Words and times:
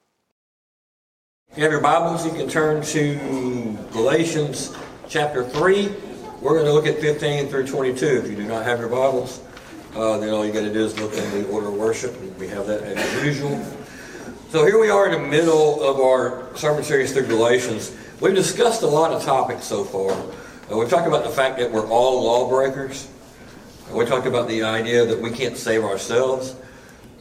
If 1.49 1.57
you 1.57 1.63
have 1.63 1.71
your 1.71 1.79
Bibles, 1.79 2.25
you 2.25 2.33
can 2.33 2.49
turn 2.49 2.83
to 2.83 3.77
Galatians 3.93 4.75
chapter 5.07 5.45
3. 5.45 5.95
We're 6.41 6.55
going 6.55 6.65
to 6.65 6.73
look 6.73 6.87
at 6.87 6.99
15 6.99 7.47
through 7.47 7.67
22. 7.67 8.05
If 8.05 8.29
you 8.29 8.35
do 8.35 8.43
not 8.43 8.65
have 8.65 8.79
your 8.79 8.89
Bibles, 8.89 9.39
uh, 9.95 10.17
then 10.17 10.29
all 10.33 10.45
you 10.45 10.51
got 10.51 10.61
to 10.61 10.73
do 10.73 10.83
is 10.83 10.99
look 10.99 11.13
in 11.13 11.31
the 11.31 11.47
order 11.49 11.67
of 11.67 11.75
worship. 11.75 12.13
and 12.19 12.37
We 12.37 12.47
have 12.49 12.67
that 12.67 12.83
as 12.83 13.23
usual. 13.23 13.63
So 14.49 14.65
here 14.65 14.79
we 14.79 14.89
are 14.89 15.07
in 15.07 15.13
the 15.13 15.27
middle 15.27 15.81
of 15.81 15.99
our 15.99 16.55
sermon 16.55 16.83
series 16.83 17.13
through 17.13 17.27
Galatians. 17.27 17.95
We've 18.19 18.35
discussed 18.35 18.81
a 18.83 18.87
lot 18.87 19.11
of 19.11 19.23
topics 19.23 19.65
so 19.65 19.83
far. 19.83 20.11
Uh, 20.11 20.77
we've 20.77 20.89
talked 20.89 21.07
about 21.07 21.23
the 21.23 21.29
fact 21.29 21.57
that 21.59 21.71
we're 21.71 21.87
all 21.87 22.23
lawbreakers. 22.23 23.07
Uh, 23.89 23.95
we 23.95 24.05
talked 24.05 24.27
about 24.27 24.47
the 24.47 24.63
idea 24.63 25.05
that 25.05 25.19
we 25.19 25.31
can't 25.31 25.55
save 25.55 25.83
ourselves. 25.83 26.55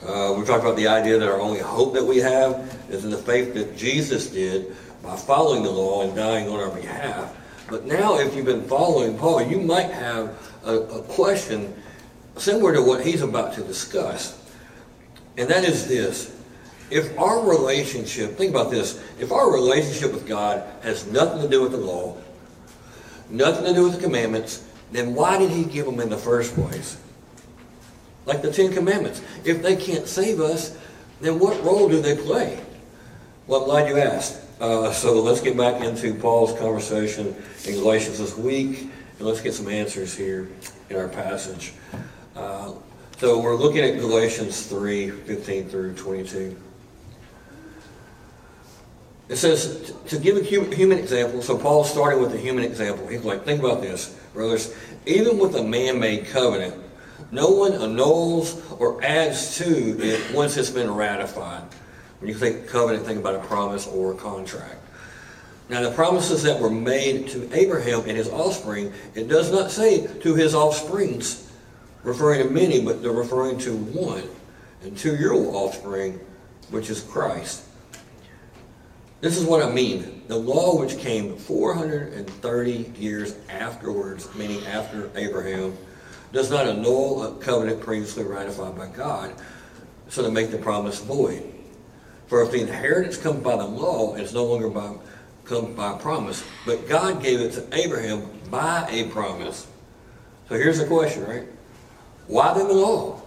Uh, 0.04 0.34
we 0.36 0.44
talked 0.44 0.62
about 0.64 0.76
the 0.76 0.88
idea 0.88 1.18
that 1.18 1.28
our 1.28 1.40
only 1.40 1.60
hope 1.60 1.94
that 1.94 2.04
we 2.04 2.18
have 2.18 2.76
is 2.90 3.04
in 3.04 3.10
the 3.10 3.18
faith 3.18 3.54
that 3.54 3.76
Jesus 3.76 4.28
did 4.28 4.74
by 5.02 5.16
following 5.16 5.62
the 5.62 5.70
law 5.70 6.02
and 6.02 6.14
dying 6.16 6.48
on 6.48 6.58
our 6.58 6.74
behalf. 6.74 7.36
But 7.68 7.86
now, 7.86 8.18
if 8.18 8.34
you've 8.34 8.44
been 8.46 8.66
following 8.68 9.16
Paul, 9.16 9.42
you 9.42 9.60
might 9.60 9.90
have 9.90 10.36
a, 10.64 10.76
a 10.76 11.02
question 11.02 11.74
similar 12.36 12.72
to 12.74 12.82
what 12.82 13.04
he's 13.04 13.22
about 13.22 13.54
to 13.54 13.62
discuss. 13.62 14.40
And 15.36 15.48
that 15.48 15.64
is 15.64 15.86
this. 15.86 16.34
If 16.90 17.18
our 17.18 17.48
relationship, 17.48 18.36
think 18.36 18.50
about 18.50 18.70
this, 18.70 19.02
if 19.18 19.32
our 19.32 19.52
relationship 19.52 20.12
with 20.12 20.26
God 20.26 20.64
has 20.82 21.06
nothing 21.06 21.42
to 21.42 21.48
do 21.48 21.62
with 21.62 21.72
the 21.72 21.78
law, 21.78 22.16
nothing 23.30 23.64
to 23.64 23.74
do 23.74 23.84
with 23.84 23.94
the 23.94 24.00
commandments, 24.00 24.68
then 24.92 25.14
why 25.14 25.38
did 25.38 25.50
he 25.50 25.64
give 25.64 25.86
them 25.86 25.98
in 25.98 26.08
the 26.08 26.16
first 26.16 26.54
place? 26.54 26.98
Like 28.26 28.42
the 28.42 28.52
Ten 28.52 28.72
Commandments. 28.72 29.22
If 29.44 29.62
they 29.62 29.76
can't 29.76 30.06
save 30.06 30.40
us, 30.40 30.76
then 31.20 31.38
what 31.38 31.62
role 31.64 31.88
do 31.88 32.00
they 32.00 32.16
play? 32.16 32.60
Well, 33.46 33.62
I'm 33.62 33.66
glad 33.66 33.88
you 33.88 33.98
asked. 33.98 34.40
Uh, 34.60 34.92
so 34.92 35.20
let's 35.20 35.40
get 35.40 35.56
back 35.56 35.82
into 35.82 36.14
Paul's 36.14 36.58
conversation 36.58 37.34
in 37.66 37.74
Galatians 37.74 38.18
this 38.18 38.36
week, 38.36 38.88
and 39.18 39.26
let's 39.26 39.40
get 39.40 39.52
some 39.52 39.68
answers 39.68 40.16
here 40.16 40.48
in 40.90 40.96
our 40.96 41.08
passage. 41.08 41.72
Uh, 42.36 42.72
so 43.18 43.38
we're 43.38 43.54
looking 43.54 43.80
at 43.80 43.98
Galatians 43.98 44.66
3 44.66 45.10
15 45.10 45.68
through 45.68 45.94
22. 45.94 46.60
It 49.28 49.36
says, 49.36 49.94
to 50.08 50.18
give 50.18 50.36
a 50.36 50.42
human 50.42 50.98
example, 50.98 51.40
so 51.40 51.56
Paul's 51.56 51.90
starting 51.90 52.20
with 52.20 52.34
a 52.34 52.38
human 52.38 52.62
example. 52.62 53.06
He's 53.06 53.24
like, 53.24 53.44
think 53.44 53.60
about 53.60 53.80
this, 53.80 54.14
brothers. 54.34 54.74
Even 55.06 55.38
with 55.38 55.56
a 55.56 55.62
man 55.62 55.98
made 55.98 56.26
covenant, 56.26 56.74
no 57.30 57.48
one 57.48 57.72
annuls 57.72 58.62
or 58.72 59.02
adds 59.02 59.56
to 59.56 59.98
it 59.98 60.34
once 60.34 60.58
it's 60.58 60.68
been 60.70 60.90
ratified. 60.90 61.62
When 62.20 62.28
you 62.28 62.34
think 62.34 62.68
covenant, 62.68 63.06
think 63.06 63.18
about 63.18 63.36
a 63.36 63.46
promise 63.46 63.86
or 63.86 64.12
a 64.12 64.16
contract. 64.16 64.76
Now, 65.70 65.80
the 65.80 65.92
promises 65.92 66.42
that 66.42 66.60
were 66.60 66.68
made 66.68 67.28
to 67.28 67.48
Abraham 67.54 68.00
and 68.00 68.18
his 68.18 68.28
offspring, 68.28 68.92
it 69.14 69.28
does 69.28 69.50
not 69.50 69.70
say 69.70 70.06
to 70.06 70.34
his 70.34 70.54
offsprings 70.54 71.43
referring 72.04 72.46
to 72.46 72.52
many, 72.52 72.80
but 72.80 73.02
they're 73.02 73.12
referring 73.12 73.58
to 73.58 73.74
one, 73.76 74.28
and 74.82 74.96
to 74.98 75.16
your 75.16 75.34
offspring, 75.34 76.20
which 76.70 76.90
is 76.90 77.00
Christ. 77.00 77.64
This 79.20 79.38
is 79.38 79.44
what 79.44 79.62
I 79.62 79.70
mean. 79.70 80.22
The 80.28 80.36
law 80.36 80.78
which 80.78 80.98
came 80.98 81.36
430 81.36 82.92
years 82.98 83.34
afterwards, 83.48 84.32
meaning 84.34 84.64
after 84.66 85.10
Abraham, 85.16 85.76
does 86.32 86.50
not 86.50 86.66
annul 86.66 87.24
a 87.24 87.34
covenant 87.36 87.80
previously 87.80 88.24
ratified 88.24 88.76
by 88.76 88.88
God, 88.88 89.32
so 90.08 90.22
to 90.22 90.30
make 90.30 90.50
the 90.50 90.58
promise 90.58 91.00
void. 91.00 91.42
For 92.26 92.42
if 92.42 92.50
the 92.50 92.60
inheritance 92.60 93.16
comes 93.16 93.42
by 93.42 93.56
the 93.56 93.64
law, 93.64 94.14
it's 94.14 94.32
no 94.32 94.44
longer 94.44 94.68
by 94.68 94.94
comes 95.44 95.76
by 95.76 95.96
promise. 95.98 96.42
But 96.66 96.88
God 96.88 97.22
gave 97.22 97.40
it 97.40 97.52
to 97.52 97.66
Abraham 97.72 98.28
by 98.50 98.88
a 98.90 99.08
promise. 99.08 99.66
So 100.48 100.54
here's 100.54 100.78
the 100.78 100.86
question, 100.86 101.24
right? 101.24 101.46
Why 102.26 102.54
then 102.54 102.68
the 102.68 102.74
law? 102.74 103.20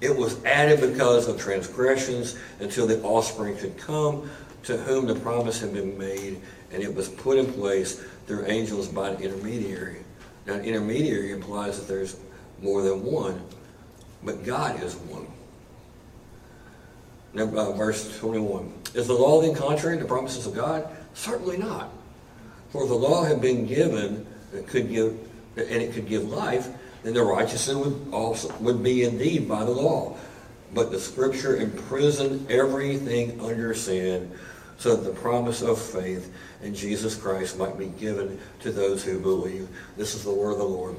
It 0.00 0.16
was 0.16 0.42
added 0.44 0.80
because 0.80 1.26
of 1.28 1.40
transgressions 1.40 2.36
until 2.60 2.86
the 2.86 3.02
offspring 3.02 3.56
could 3.56 3.76
come 3.76 4.30
to 4.64 4.76
whom 4.76 5.06
the 5.06 5.14
promise 5.16 5.60
had 5.60 5.72
been 5.72 5.98
made, 5.98 6.40
and 6.72 6.82
it 6.82 6.94
was 6.94 7.08
put 7.08 7.38
in 7.38 7.52
place 7.52 8.04
through 8.26 8.46
angels 8.46 8.88
by 8.88 9.10
an 9.10 9.22
intermediary. 9.22 9.98
Now, 10.46 10.54
an 10.54 10.64
intermediary 10.64 11.32
implies 11.32 11.78
that 11.78 11.88
there's 11.88 12.16
more 12.62 12.82
than 12.82 13.02
one, 13.02 13.42
but 14.22 14.44
God 14.44 14.82
is 14.82 14.94
one. 14.94 15.26
Now, 17.34 17.44
uh, 17.44 17.72
verse 17.72 18.18
21. 18.18 18.72
Is 18.94 19.06
the 19.06 19.14
law 19.14 19.40
then 19.40 19.54
contrary 19.54 19.96
to 19.96 20.02
the 20.02 20.08
promises 20.08 20.46
of 20.46 20.54
God? 20.54 20.88
Certainly 21.14 21.58
not. 21.58 21.90
For 22.70 22.86
the 22.86 22.94
law 22.94 23.24
had 23.24 23.40
been 23.40 23.66
given 23.66 24.26
that 24.52 24.66
could 24.66 24.88
give, 24.88 25.18
and 25.56 25.82
it 25.82 25.92
could 25.92 26.08
give 26.08 26.24
life, 26.24 26.68
then 27.02 27.14
the 27.14 27.22
righteousness 27.22 27.76
would 27.76 28.08
also 28.12 28.52
would 28.58 28.82
be 28.82 29.04
indeed 29.04 29.48
by 29.48 29.64
the 29.64 29.70
law. 29.70 30.16
But 30.74 30.90
the 30.90 31.00
scripture 31.00 31.56
imprisoned 31.56 32.50
everything 32.50 33.40
under 33.40 33.72
sin, 33.74 34.30
so 34.78 34.96
that 34.96 35.02
the 35.02 35.18
promise 35.18 35.62
of 35.62 35.80
faith 35.80 36.32
in 36.62 36.74
Jesus 36.74 37.14
Christ 37.14 37.58
might 37.58 37.78
be 37.78 37.86
given 37.86 38.38
to 38.60 38.70
those 38.70 39.02
who 39.02 39.18
believe. 39.18 39.68
This 39.96 40.14
is 40.14 40.24
the 40.24 40.32
word 40.32 40.52
of 40.52 40.58
the 40.58 40.64
Lord. 40.64 40.96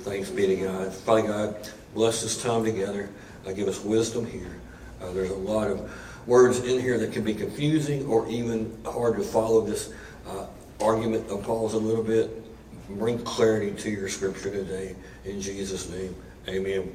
Thanks 0.00 0.28
be 0.28 0.46
to 0.48 0.56
God. 0.56 0.92
Father 0.92 1.22
God, 1.22 1.68
bless 1.94 2.22
this 2.22 2.42
time 2.42 2.64
together. 2.64 3.08
Uh, 3.46 3.52
give 3.52 3.68
us 3.68 3.82
wisdom 3.82 4.26
here. 4.26 4.60
Uh, 5.00 5.12
there's 5.12 5.30
a 5.30 5.36
lot 5.36 5.70
of 5.70 5.90
words 6.26 6.60
in 6.60 6.80
here 6.80 6.98
that 6.98 7.12
can 7.12 7.24
be 7.24 7.34
confusing 7.34 8.06
or 8.06 8.28
even 8.28 8.76
hard 8.84 9.16
to 9.16 9.22
follow 9.22 9.60
this 9.60 9.92
uh, 10.26 10.46
argument 10.80 11.28
of 11.30 11.42
Paul's 11.42 11.74
a 11.74 11.78
little 11.78 12.02
bit 12.02 12.43
bring 12.88 13.18
clarity 13.20 13.72
to 13.82 13.90
your 13.90 14.08
scripture 14.08 14.50
today. 14.50 14.94
In 15.24 15.40
Jesus' 15.40 15.88
name, 15.90 16.14
amen. 16.48 16.94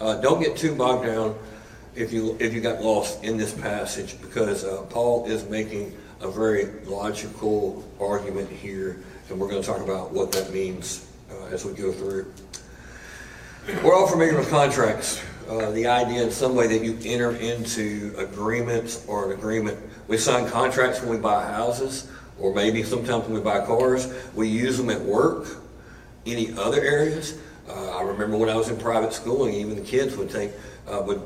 Uh, 0.00 0.20
don't 0.20 0.42
get 0.42 0.56
too 0.56 0.74
bogged 0.74 1.06
down 1.06 1.36
if 1.94 2.12
you 2.12 2.36
if 2.40 2.52
you 2.52 2.60
got 2.60 2.82
lost 2.82 3.22
in 3.22 3.36
this 3.36 3.52
passage 3.52 4.20
because 4.20 4.64
uh, 4.64 4.82
Paul 4.90 5.26
is 5.26 5.48
making 5.48 5.96
a 6.20 6.30
very 6.30 6.66
logical 6.84 7.84
argument 8.00 8.50
here, 8.50 8.98
and 9.28 9.38
we're 9.38 9.48
going 9.48 9.62
to 9.62 9.66
talk 9.66 9.80
about 9.80 10.10
what 10.12 10.32
that 10.32 10.52
means 10.52 11.06
uh, 11.30 11.46
as 11.46 11.64
we 11.64 11.72
go 11.72 11.92
through. 11.92 12.32
We're 13.82 13.94
all 13.94 14.06
familiar 14.06 14.36
with 14.36 14.50
contracts. 14.50 15.22
Uh, 15.48 15.70
the 15.72 15.86
idea 15.86 16.22
in 16.22 16.30
some 16.30 16.54
way 16.54 16.66
that 16.66 16.82
you 16.82 16.98
enter 17.04 17.36
into 17.36 18.14
agreements 18.16 19.04
or 19.06 19.26
an 19.30 19.38
agreement. 19.38 19.78
We 20.08 20.16
sign 20.16 20.48
contracts 20.50 21.00
when 21.00 21.10
we 21.10 21.18
buy 21.18 21.44
houses 21.44 22.10
or 22.38 22.54
maybe 22.54 22.82
sometimes 22.82 23.24
when 23.24 23.34
we 23.34 23.40
buy 23.40 23.64
cars, 23.64 24.12
we 24.34 24.48
use 24.48 24.76
them 24.76 24.90
at 24.90 25.00
work, 25.00 25.46
any 26.26 26.52
other 26.52 26.80
areas. 26.80 27.38
Uh, 27.68 27.98
I 27.98 28.02
remember 28.02 28.36
when 28.36 28.48
I 28.48 28.56
was 28.56 28.68
in 28.68 28.76
private 28.76 29.12
schooling, 29.12 29.54
even 29.54 29.76
the 29.76 29.82
kids 29.82 30.16
would 30.16 30.30
take 30.30 30.52
uh, 30.88 31.02
would 31.06 31.22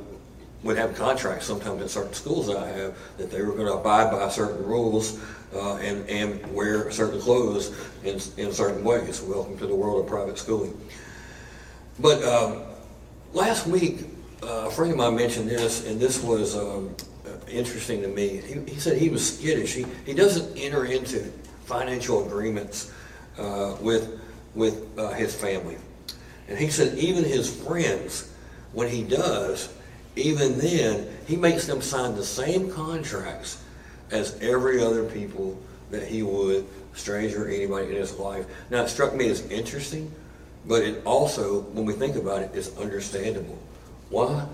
would 0.63 0.77
have 0.77 0.95
contracts 0.97 1.47
sometimes 1.47 1.81
in 1.81 1.89
certain 1.89 2.13
schools 2.13 2.49
that 2.49 2.57
I 2.57 2.69
have 2.69 2.97
that 3.17 3.31
they 3.31 3.43
were 3.43 3.53
going 3.53 3.67
to 3.67 3.75
abide 3.75 4.11
by 4.11 4.29
certain 4.29 4.65
rules 4.65 5.21
uh, 5.55 5.77
and 5.77 6.09
and 6.09 6.53
wear 6.53 6.91
certain 6.91 7.21
clothes 7.21 7.75
in 8.05 8.21
in 8.37 8.53
certain 8.53 8.85
ways. 8.85 9.21
Welcome 9.21 9.59
to 9.59 9.67
the 9.67 9.75
world 9.75 10.05
of 10.05 10.11
private 10.11 10.39
schooling. 10.39 10.79
But 12.01 12.23
um, 12.23 12.63
last 13.33 13.67
week, 13.67 14.05
uh, 14.43 14.67
a 14.67 14.71
friend 14.71 14.93
of 14.93 14.99
mine 14.99 15.17
mentioned 15.17 15.49
this, 15.49 15.87
and 15.87 15.99
this 15.99 16.23
was 16.23 16.57
um, 16.57 16.95
interesting 17.51 18.03
to 18.03 18.09
me. 18.09 18.39
He, 18.39 18.73
he, 18.73 18.81
said 18.81 18.99
he 18.99 19.09
was 19.09 19.37
skittish. 19.37 19.75
He, 19.75 19.87
he 20.07 20.15
doesn't 20.15 20.57
enter 20.57 20.85
into 20.85 21.21
financial 21.65 22.27
agreements 22.27 22.93
uh, 23.39 23.77
with, 23.81 24.21
with 24.55 24.87
uh, 24.99 25.11
his 25.13 25.35
family. 25.35 25.77
And 26.49 26.59
he 26.59 26.71
said 26.71 26.97
even 26.99 27.25
his 27.25 27.55
friends, 27.63 28.33
when 28.73 28.89
he 28.89 29.03
does, 29.03 29.73
even 30.17 30.59
then, 30.59 31.09
he 31.27 31.37
makes 31.37 31.67
them 31.67 31.81
sign 31.81 32.17
the 32.17 32.25
same 32.25 32.71
contracts 32.71 33.63
as 34.11 34.39
every 34.41 34.83
other 34.83 35.05
people 35.05 35.59
that 35.91 36.07
he 36.07 36.23
would, 36.23 36.67
stranger 36.95 37.49
anybody 37.49 37.89
in 37.89 37.95
his 37.95 38.15
life. 38.19 38.47
Now, 38.71 38.83
it 38.83 38.89
struck 38.89 39.15
me 39.15 39.29
as 39.29 39.49
interesting, 39.51 40.13
but 40.67 40.83
it 40.83 41.03
also, 41.05 41.61
when 41.61 41.85
we 41.85 41.93
think 41.93 42.17
about 42.17 42.43
it, 42.43 42.55
is 42.55 42.77
understandable. 42.77 43.59
Why? 44.11 44.47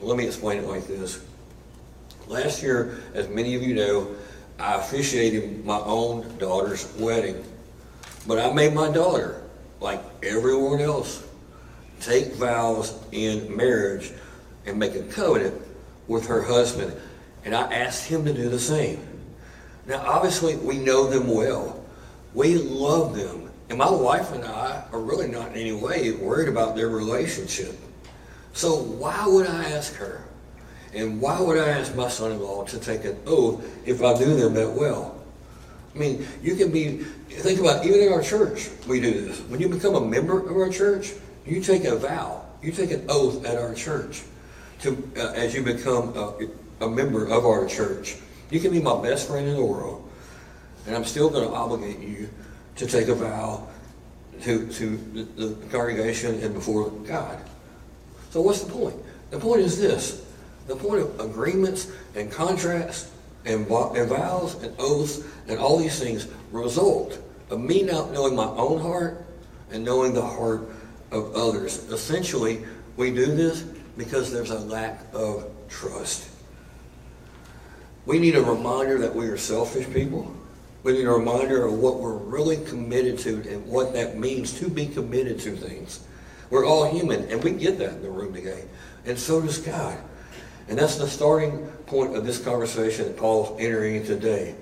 Let 0.00 0.16
me 0.16 0.26
explain 0.26 0.58
it 0.58 0.66
like 0.66 0.86
this. 0.86 1.22
Last 2.28 2.62
year, 2.62 3.00
as 3.14 3.28
many 3.28 3.54
of 3.54 3.62
you 3.62 3.74
know, 3.74 4.14
I 4.58 4.74
officiated 4.74 5.64
my 5.64 5.78
own 5.78 6.36
daughter's 6.36 6.92
wedding. 6.96 7.42
But 8.26 8.38
I 8.38 8.52
made 8.52 8.74
my 8.74 8.90
daughter, 8.90 9.42
like 9.80 10.02
everyone 10.22 10.80
else, 10.80 11.26
take 12.00 12.34
vows 12.34 12.96
in 13.12 13.56
marriage. 13.56 14.12
and 14.66 14.78
make 14.78 14.94
a 14.94 15.02
covenant 15.04 15.54
with 16.08 16.26
her 16.26 16.42
husband. 16.42 16.94
And 17.44 17.54
I 17.54 17.72
asked 17.72 18.06
him 18.06 18.26
to 18.26 18.34
do 18.34 18.50
the 18.50 18.58
same. 18.58 19.00
Now, 19.86 20.04
obviously, 20.06 20.56
we 20.56 20.76
know 20.76 21.08
them 21.08 21.26
well. 21.26 21.82
We 22.34 22.56
love 22.56 23.16
them. 23.16 23.50
And 23.70 23.78
my 23.78 23.90
wife 23.90 24.30
and 24.32 24.44
I 24.44 24.84
are 24.92 25.00
really 25.00 25.28
not 25.28 25.52
in 25.52 25.56
any 25.56 25.72
way 25.72 26.12
worried 26.12 26.50
about 26.50 26.76
their 26.76 26.88
relationship. 26.88 27.74
So 28.52 28.76
why 28.76 29.26
would 29.26 29.46
I 29.46 29.70
ask 29.70 29.94
her? 29.94 30.27
And 30.94 31.20
why 31.20 31.40
would 31.40 31.58
I 31.58 31.68
ask 31.68 31.94
my 31.94 32.08
son-in-law 32.08 32.64
to 32.64 32.78
take 32.78 33.04
an 33.04 33.18
oath 33.26 33.64
if 33.86 34.02
I 34.02 34.14
knew 34.14 34.36
them 34.36 34.54
that 34.54 34.70
well? 34.70 35.14
I 35.94 35.98
mean, 35.98 36.26
you 36.42 36.54
can 36.56 36.70
be, 36.70 36.98
think 37.28 37.60
about, 37.60 37.84
even 37.84 38.00
in 38.00 38.12
our 38.12 38.22
church, 38.22 38.68
we 38.86 39.00
do 39.00 39.26
this. 39.26 39.40
When 39.42 39.60
you 39.60 39.68
become 39.68 39.94
a 39.94 40.00
member 40.00 40.40
of 40.40 40.56
our 40.56 40.70
church, 40.70 41.12
you 41.44 41.62
take 41.62 41.84
a 41.84 41.96
vow. 41.96 42.44
You 42.62 42.72
take 42.72 42.90
an 42.90 43.04
oath 43.08 43.44
at 43.44 43.56
our 43.56 43.74
church 43.74 44.22
to, 44.80 45.10
uh, 45.16 45.32
as 45.32 45.54
you 45.54 45.62
become 45.62 46.16
a, 46.16 46.34
a 46.84 46.88
member 46.88 47.26
of 47.26 47.44
our 47.44 47.66
church. 47.66 48.16
You 48.50 48.60
can 48.60 48.70
be 48.70 48.80
my 48.80 49.00
best 49.02 49.28
friend 49.28 49.46
in 49.46 49.56
the 49.56 49.64
world, 49.64 50.08
and 50.86 50.96
I'm 50.96 51.04
still 51.04 51.30
going 51.30 51.48
to 51.48 51.54
obligate 51.54 52.00
you 52.00 52.28
to 52.76 52.86
take 52.86 53.08
a 53.08 53.14
vow 53.14 53.66
to, 54.42 54.68
to 54.68 54.96
the, 54.96 55.22
the 55.44 55.66
congregation 55.66 56.40
and 56.42 56.54
before 56.54 56.90
God. 56.90 57.38
So 58.30 58.40
what's 58.40 58.62
the 58.62 58.72
point? 58.72 58.96
The 59.30 59.38
point 59.38 59.60
is 59.60 59.78
this. 59.80 60.24
The 60.68 60.76
point 60.76 61.00
of 61.00 61.18
agreements 61.18 61.90
and 62.14 62.30
contracts 62.30 63.10
and, 63.44 63.66
and 63.66 64.08
vows 64.08 64.62
and 64.62 64.74
oaths 64.78 65.22
and 65.48 65.58
all 65.58 65.78
these 65.78 65.98
things 65.98 66.28
result 66.52 67.18
of 67.50 67.60
me 67.60 67.82
not 67.82 68.12
knowing 68.12 68.36
my 68.36 68.46
own 68.46 68.80
heart 68.80 69.24
and 69.72 69.84
knowing 69.84 70.12
the 70.12 70.22
heart 70.22 70.68
of 71.10 71.34
others. 71.34 71.90
Essentially, 71.90 72.64
we 72.96 73.10
do 73.10 73.26
this 73.26 73.62
because 73.96 74.30
there's 74.30 74.50
a 74.50 74.58
lack 74.58 75.00
of 75.12 75.50
trust. 75.68 76.30
We 78.06 78.18
need 78.18 78.36
a 78.36 78.42
reminder 78.42 78.98
that 78.98 79.14
we 79.14 79.26
are 79.26 79.36
selfish 79.36 79.90
people. 79.92 80.34
We 80.82 80.92
need 80.92 81.04
a 81.04 81.10
reminder 81.10 81.66
of 81.66 81.74
what 81.74 81.98
we're 81.98 82.16
really 82.16 82.56
committed 82.64 83.18
to 83.20 83.36
and 83.50 83.66
what 83.66 83.92
that 83.94 84.16
means 84.16 84.58
to 84.60 84.68
be 84.68 84.86
committed 84.86 85.40
to 85.40 85.56
things. 85.56 86.00
We're 86.50 86.64
all 86.64 86.90
human, 86.90 87.28
and 87.28 87.42
we 87.42 87.50
get 87.50 87.78
that 87.78 87.94
in 87.94 88.02
the 88.02 88.10
room 88.10 88.32
today. 88.32 88.64
And 89.04 89.18
so 89.18 89.40
does 89.40 89.58
God. 89.58 89.98
And 90.68 90.78
that's 90.78 90.96
the 90.96 91.08
starting 91.08 91.66
point 91.86 92.14
of 92.14 92.26
this 92.26 92.38
conversation 92.38 93.06
that 93.06 93.16
Paul's 93.16 93.58
entering 93.58 94.04
today. 94.04 94.54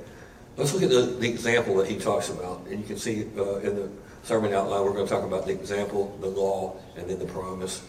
Let's 0.57 0.73
look 0.73 0.85
at 0.85 0.91
the, 0.91 1.03
the 1.03 1.29
example 1.29 1.77
that 1.79 1.89
he 1.89 1.99
talks 1.99 2.31
about. 2.31 2.67
And 2.69 2.81
you 2.81 2.87
can 2.87 2.97
see 2.97 3.27
uh, 3.37 3.57
in 3.57 3.77
the 3.77 3.91
sermon 4.23 4.53
outline, 4.53 4.85
we're 4.85 4.93
going 4.93 5.07
to 5.07 5.13
talk 5.13 5.25
about 5.25 5.47
the 5.47 5.53
example, 5.53 6.17
the 6.21 6.29
law, 6.29 6.77
and 6.97 7.11
then 7.11 7.19
the 7.19 7.27
promise. 7.27 7.83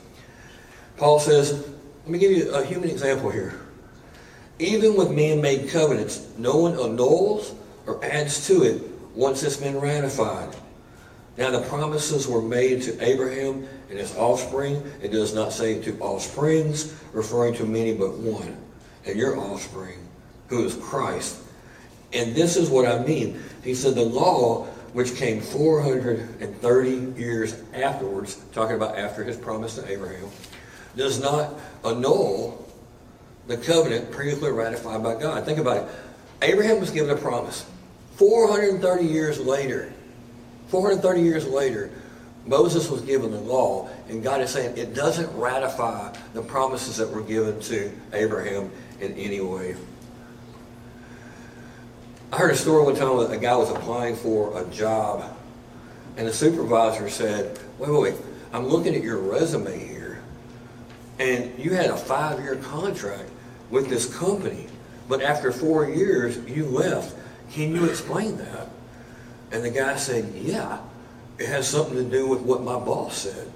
Paul 0.97 1.19
says, 1.19 1.67
let 2.03 2.09
me 2.09 2.19
give 2.19 2.31
you 2.31 2.53
a 2.53 2.65
human 2.65 2.89
example 2.89 3.29
here. 3.29 3.59
Even 4.59 4.95
with 4.95 5.11
man-made 5.11 5.69
covenants, 5.69 6.27
no 6.37 6.57
one 6.57 6.73
annuls 6.73 7.53
or 7.85 8.03
adds 8.03 8.47
to 8.47 8.63
it 8.63 8.81
once 9.13 9.43
it's 9.43 9.57
been 9.57 9.79
ratified. 9.79 10.55
Now 11.37 11.51
the 11.51 11.61
promises 11.61 12.27
were 12.27 12.41
made 12.41 12.81
to 12.83 13.03
Abraham 13.03 13.67
and 13.89 13.99
his 13.99 14.15
offspring. 14.17 14.83
It 15.01 15.11
does 15.11 15.33
not 15.35 15.53
say 15.53 15.81
to 15.83 15.97
offsprings, 15.99 16.95
referring 17.13 17.53
to 17.55 17.65
many 17.65 17.93
but 17.93 18.13
one. 18.13 18.57
And 19.05 19.17
your 19.17 19.37
offspring, 19.37 19.99
who 20.47 20.65
is 20.65 20.75
Christ. 20.75 21.39
And 22.11 22.35
this 22.35 22.57
is 22.57 22.69
what 22.69 22.87
I 22.87 23.03
mean. 23.05 23.41
He 23.63 23.75
said 23.75 23.95
the 23.95 24.03
law, 24.03 24.65
which 24.93 25.15
came 25.15 25.41
430 25.41 27.21
years 27.21 27.61
afterwards, 27.73 28.41
talking 28.51 28.75
about 28.75 28.97
after 28.97 29.23
his 29.23 29.37
promise 29.37 29.75
to 29.75 29.89
Abraham, 29.89 30.29
does 30.95 31.21
not 31.21 31.53
annul 31.85 32.67
the 33.47 33.57
covenant 33.57 34.11
previously 34.11 34.51
ratified 34.51 35.03
by 35.03 35.15
God. 35.15 35.45
Think 35.45 35.59
about 35.59 35.77
it. 35.77 35.89
Abraham 36.41 36.79
was 36.79 36.91
given 36.91 37.09
a 37.15 37.19
promise. 37.19 37.65
430 38.15 39.05
years 39.05 39.39
later, 39.39 39.93
430 40.67 41.21
years 41.21 41.47
later, 41.47 41.89
Moses 42.45 42.89
was 42.89 43.01
given 43.01 43.31
the 43.31 43.39
law, 43.39 43.89
and 44.09 44.23
God 44.23 44.41
is 44.41 44.51
saying 44.51 44.77
it 44.77 44.93
doesn't 44.93 45.29
ratify 45.37 46.13
the 46.33 46.41
promises 46.41 46.97
that 46.97 47.09
were 47.09 47.21
given 47.21 47.59
to 47.61 47.91
Abraham 48.13 48.71
in 49.01 49.13
any 49.13 49.41
way. 49.41 49.75
I 52.31 52.37
heard 52.37 52.51
a 52.51 52.55
story 52.55 52.83
one 52.83 52.95
time 52.95 53.17
that 53.17 53.31
a 53.31 53.37
guy 53.37 53.55
was 53.55 53.69
applying 53.69 54.15
for 54.15 54.59
a 54.61 54.65
job, 54.65 55.23
and 56.15 56.27
the 56.27 56.33
supervisor 56.33 57.09
said, 57.09 57.59
wait, 57.77 57.91
wait, 57.91 58.01
wait, 58.01 58.15
I'm 58.53 58.67
looking 58.67 58.95
at 58.95 59.03
your 59.03 59.17
resume 59.17 59.77
here, 59.77 60.21
and 61.19 61.57
you 61.57 61.73
had 61.73 61.89
a 61.89 61.97
five-year 61.97 62.57
contract 62.57 63.29
with 63.69 63.89
this 63.89 64.17
company, 64.17 64.67
but 65.09 65.21
after 65.21 65.51
four 65.51 65.89
years, 65.89 66.37
you 66.47 66.65
left. 66.65 67.15
Can 67.51 67.73
you 67.73 67.85
explain 67.85 68.37
that? 68.37 68.66
And 69.51 69.63
the 69.63 69.69
guy 69.69 69.95
said, 69.95 70.33
yeah, 70.35 70.79
it 71.37 71.47
has 71.47 71.67
something 71.67 71.95
to 71.95 72.03
do 72.03 72.27
with 72.27 72.41
what 72.41 72.63
my 72.63 72.77
boss 72.79 73.17
said. 73.17 73.51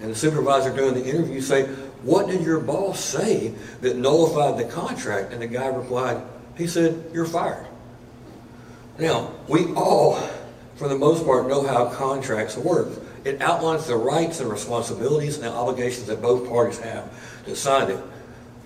And 0.00 0.10
the 0.10 0.14
supervisor 0.14 0.74
during 0.74 0.94
the 0.94 1.04
interview 1.04 1.40
said, 1.40 1.68
what 2.02 2.28
did 2.28 2.42
your 2.42 2.60
boss 2.60 3.00
say 3.00 3.54
that 3.80 3.96
nullified 3.96 4.58
the 4.58 4.72
contract? 4.72 5.32
And 5.32 5.42
the 5.42 5.46
guy 5.46 5.66
replied, 5.66 6.22
he 6.56 6.66
said, 6.66 7.10
you're 7.12 7.26
fired. 7.26 7.66
Now, 8.98 9.32
we 9.48 9.72
all, 9.74 10.16
for 10.76 10.88
the 10.88 10.96
most 10.96 11.24
part, 11.24 11.48
know 11.48 11.66
how 11.66 11.86
contracts 11.90 12.56
work. 12.56 12.88
It 13.24 13.40
outlines 13.42 13.86
the 13.86 13.96
rights 13.96 14.40
and 14.40 14.50
responsibilities 14.50 15.36
and 15.36 15.44
the 15.44 15.52
obligations 15.52 16.06
that 16.06 16.22
both 16.22 16.48
parties 16.48 16.78
have 16.78 17.44
to 17.44 17.56
sign 17.56 17.90
it. 17.90 18.00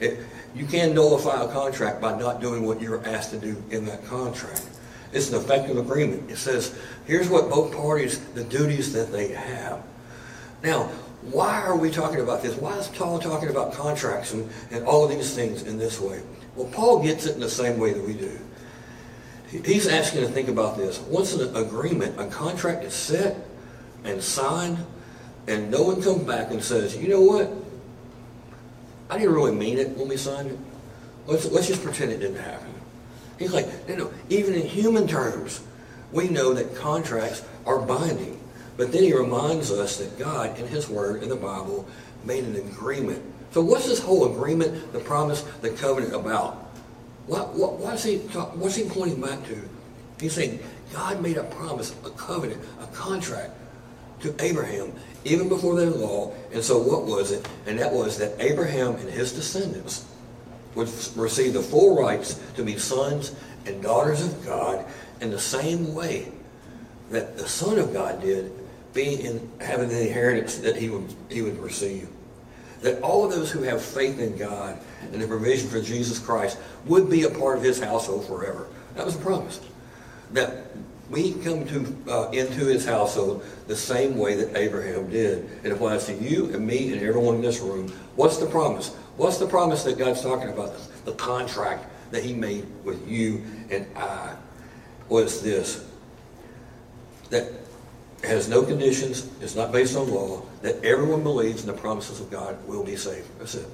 it 0.00 0.18
you 0.54 0.66
can 0.66 0.94
nullify 0.94 1.42
a 1.42 1.48
contract 1.48 2.00
by 2.00 2.18
not 2.18 2.40
doing 2.40 2.66
what 2.66 2.80
you're 2.80 3.06
asked 3.06 3.30
to 3.30 3.38
do 3.38 3.62
in 3.70 3.86
that 3.86 4.04
contract. 4.04 4.62
It's 5.12 5.30
an 5.30 5.36
effective 5.36 5.76
agreement. 5.76 6.30
It 6.30 6.36
says, 6.36 6.78
here's 7.06 7.28
what 7.28 7.50
both 7.50 7.74
parties, 7.74 8.18
the 8.32 8.44
duties 8.44 8.92
that 8.94 9.12
they 9.12 9.28
have. 9.28 9.82
Now, 10.62 10.84
why 11.22 11.62
are 11.62 11.76
we 11.76 11.90
talking 11.90 12.20
about 12.20 12.42
this? 12.42 12.56
Why 12.56 12.76
is 12.78 12.88
Paul 12.88 13.18
talking 13.18 13.48
about 13.48 13.72
contracts 13.72 14.32
and, 14.32 14.50
and 14.70 14.84
all 14.84 15.04
of 15.04 15.10
these 15.10 15.34
things 15.34 15.62
in 15.62 15.78
this 15.78 16.00
way? 16.00 16.20
Well, 16.56 16.68
Paul 16.68 17.02
gets 17.02 17.26
it 17.26 17.34
in 17.34 17.40
the 17.40 17.48
same 17.48 17.78
way 17.78 17.92
that 17.92 18.04
we 18.04 18.14
do. 18.14 18.38
He's 19.64 19.86
asking 19.86 20.22
to 20.22 20.28
think 20.28 20.48
about 20.48 20.78
this. 20.78 20.98
Once 21.00 21.34
an 21.34 21.54
agreement, 21.54 22.18
a 22.18 22.26
contract 22.26 22.84
is 22.84 22.94
set 22.94 23.36
and 24.04 24.22
signed, 24.22 24.78
and 25.46 25.70
no 25.70 25.82
one 25.82 26.02
comes 26.02 26.24
back 26.24 26.50
and 26.50 26.62
says, 26.62 26.96
you 26.96 27.08
know 27.08 27.20
what? 27.20 27.52
I 29.10 29.18
didn't 29.18 29.34
really 29.34 29.54
mean 29.54 29.78
it 29.78 29.90
when 29.90 30.08
we 30.08 30.16
signed 30.16 30.50
it. 30.50 30.58
Let's, 31.26 31.44
let's 31.50 31.68
just 31.68 31.82
pretend 31.84 32.12
it 32.12 32.18
didn't 32.18 32.42
happen. 32.42 32.72
He's 33.42 33.52
like, 33.52 33.68
you 33.88 33.96
know, 33.96 34.12
even 34.28 34.54
in 34.54 34.66
human 34.66 35.06
terms, 35.06 35.62
we 36.12 36.28
know 36.28 36.52
that 36.54 36.74
contracts 36.76 37.44
are 37.66 37.78
binding. 37.78 38.38
But 38.76 38.92
then 38.92 39.02
he 39.02 39.14
reminds 39.14 39.70
us 39.70 39.98
that 39.98 40.18
God, 40.18 40.58
in 40.58 40.66
his 40.66 40.88
word, 40.88 41.22
in 41.22 41.28
the 41.28 41.36
Bible, 41.36 41.86
made 42.24 42.44
an 42.44 42.56
agreement. 42.56 43.22
So 43.52 43.60
what's 43.60 43.86
this 43.86 44.00
whole 44.00 44.32
agreement, 44.32 44.92
the 44.92 45.00
promise, 45.00 45.42
the 45.60 45.70
covenant 45.70 46.14
about? 46.14 46.54
What, 47.26 47.52
what, 47.54 47.74
what's, 47.74 48.04
he 48.04 48.18
talk, 48.18 48.56
what's 48.56 48.76
he 48.76 48.88
pointing 48.88 49.20
back 49.20 49.44
to? 49.46 49.60
He's 50.20 50.34
saying 50.34 50.60
God 50.92 51.20
made 51.20 51.36
a 51.36 51.44
promise, 51.44 51.94
a 52.04 52.10
covenant, 52.10 52.62
a 52.80 52.86
contract 52.86 53.52
to 54.20 54.34
Abraham 54.42 54.92
even 55.24 55.48
before 55.48 55.76
the 55.76 55.90
law. 55.90 56.32
And 56.52 56.62
so 56.62 56.78
what 56.78 57.04
was 57.04 57.30
it? 57.32 57.46
And 57.66 57.78
that 57.78 57.92
was 57.92 58.18
that 58.18 58.34
Abraham 58.40 58.94
and 58.96 59.08
his 59.08 59.32
descendants 59.32 60.06
would 60.74 60.88
receive 61.16 61.52
the 61.52 61.62
full 61.62 62.00
rights 62.00 62.40
to 62.56 62.64
be 62.64 62.78
sons 62.78 63.34
and 63.66 63.82
daughters 63.82 64.24
of 64.24 64.44
God 64.44 64.84
in 65.20 65.30
the 65.30 65.38
same 65.38 65.94
way 65.94 66.32
that 67.10 67.36
the 67.36 67.48
Son 67.48 67.78
of 67.78 67.92
God 67.92 68.20
did, 68.20 68.52
being 68.94 69.20
in 69.20 69.50
having 69.60 69.88
the 69.88 70.06
inheritance 70.06 70.58
that 70.58 70.76
he 70.76 70.88
would 70.88 71.14
he 71.30 71.42
would 71.42 71.58
receive. 71.58 72.08
That 72.80 73.00
all 73.00 73.24
of 73.24 73.30
those 73.30 73.50
who 73.50 73.62
have 73.62 73.80
faith 73.80 74.18
in 74.18 74.36
God 74.36 74.78
and 75.12 75.22
the 75.22 75.26
provision 75.26 75.68
for 75.68 75.80
Jesus 75.80 76.18
Christ 76.18 76.58
would 76.86 77.08
be 77.08 77.22
a 77.22 77.30
part 77.30 77.56
of 77.56 77.62
his 77.62 77.80
household 77.80 78.26
forever. 78.26 78.66
That 78.96 79.06
was 79.06 79.14
a 79.14 79.20
promise. 79.20 79.60
That 80.32 80.66
we 81.10 81.34
come 81.34 81.66
to 81.66 81.96
uh, 82.10 82.30
into 82.30 82.66
his 82.66 82.84
household 82.84 83.44
the 83.66 83.76
same 83.76 84.16
way 84.16 84.34
that 84.34 84.56
Abraham 84.56 85.08
did. 85.10 85.48
It 85.62 85.70
applies 85.70 86.06
to 86.06 86.14
you 86.14 86.52
and 86.54 86.66
me 86.66 86.92
and 86.92 87.02
everyone 87.02 87.36
in 87.36 87.42
this 87.42 87.60
room. 87.60 87.88
What's 88.16 88.38
the 88.38 88.46
promise? 88.46 88.96
What's 89.16 89.38
the 89.38 89.46
promise 89.46 89.84
that 89.84 89.98
God's 89.98 90.22
talking 90.22 90.48
about? 90.48 90.74
The 91.04 91.12
contract 91.12 91.86
that 92.12 92.24
he 92.24 92.32
made 92.32 92.66
with 92.84 93.08
you 93.08 93.42
and 93.70 93.86
I 93.96 94.34
was 95.08 95.42
this. 95.42 95.86
That 97.30 97.52
has 98.24 98.48
no 98.48 98.62
conditions, 98.62 99.28
is 99.40 99.56
not 99.56 99.72
based 99.72 99.96
on 99.96 100.10
law, 100.10 100.42
that 100.62 100.82
everyone 100.84 101.22
believes 101.22 101.62
in 101.62 101.66
the 101.66 101.72
promises 101.72 102.20
of 102.20 102.30
God 102.30 102.56
will 102.66 102.84
be 102.84 102.96
saved. 102.96 103.26
That's 103.38 103.54
it. 103.54 103.66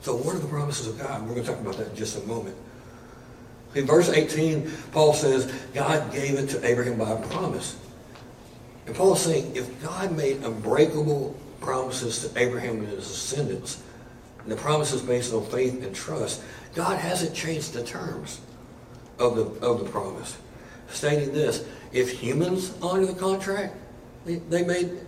So 0.00 0.16
what 0.16 0.34
are 0.34 0.38
the 0.38 0.48
promises 0.48 0.86
of 0.86 0.98
God? 0.98 1.22
We're 1.22 1.34
going 1.34 1.44
to 1.44 1.52
talk 1.52 1.60
about 1.60 1.76
that 1.76 1.88
in 1.90 1.96
just 1.96 2.22
a 2.22 2.26
moment. 2.26 2.56
In 3.74 3.84
verse 3.84 4.08
18, 4.08 4.70
Paul 4.92 5.12
says, 5.12 5.52
God 5.74 6.10
gave 6.12 6.34
it 6.38 6.48
to 6.50 6.66
Abraham 6.66 6.96
by 6.98 7.10
a 7.10 7.26
promise. 7.28 7.76
And 8.86 8.96
Paul 8.96 9.14
is 9.14 9.20
saying, 9.20 9.54
if 9.54 9.82
God 9.82 10.16
made 10.16 10.42
unbreakable 10.42 11.36
promises 11.60 12.26
to 12.26 12.40
Abraham 12.40 12.78
and 12.78 12.88
his 12.88 13.06
descendants, 13.08 13.82
and 14.48 14.56
the 14.56 14.62
promise 14.62 14.94
is 14.94 15.02
based 15.02 15.34
on 15.34 15.44
faith 15.44 15.84
and 15.84 15.94
trust, 15.94 16.42
God 16.74 16.98
hasn't 16.98 17.34
changed 17.34 17.74
the 17.74 17.84
terms 17.84 18.40
of 19.18 19.36
the, 19.36 19.42
of 19.66 19.80
the 19.80 19.84
promise, 19.90 20.38
stating 20.88 21.34
this, 21.34 21.66
if 21.92 22.10
humans 22.10 22.72
honor 22.80 23.04
the 23.04 23.12
contract 23.12 23.76
they, 24.24 24.64
made 24.64 25.00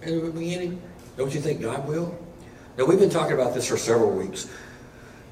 in 0.00 0.24
the 0.24 0.30
beginning, 0.30 0.80
don't 1.18 1.34
you 1.34 1.40
think 1.40 1.60
God 1.60 1.86
will? 1.86 2.18
Now, 2.78 2.86
we've 2.86 2.98
been 2.98 3.10
talking 3.10 3.34
about 3.34 3.52
this 3.52 3.66
for 3.66 3.76
several 3.76 4.10
weeks. 4.10 4.48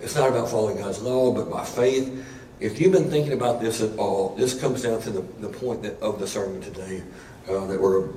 It's 0.02 0.14
not 0.14 0.28
about 0.28 0.50
following 0.50 0.76
God's 0.76 1.00
law, 1.00 1.32
but 1.32 1.50
by 1.50 1.64
faith. 1.64 2.26
If 2.60 2.78
you've 2.78 2.92
been 2.92 3.08
thinking 3.08 3.32
about 3.32 3.62
this 3.62 3.80
at 3.80 3.96
all, 3.96 4.34
this 4.36 4.60
comes 4.60 4.82
down 4.82 5.00
to 5.00 5.10
the, 5.10 5.22
the 5.40 5.48
point 5.48 5.82
that, 5.82 5.98
of 6.00 6.20
the 6.20 6.26
sermon 6.26 6.60
today 6.60 7.02
uh, 7.48 7.64
that 7.64 7.80
we're, 7.80 8.10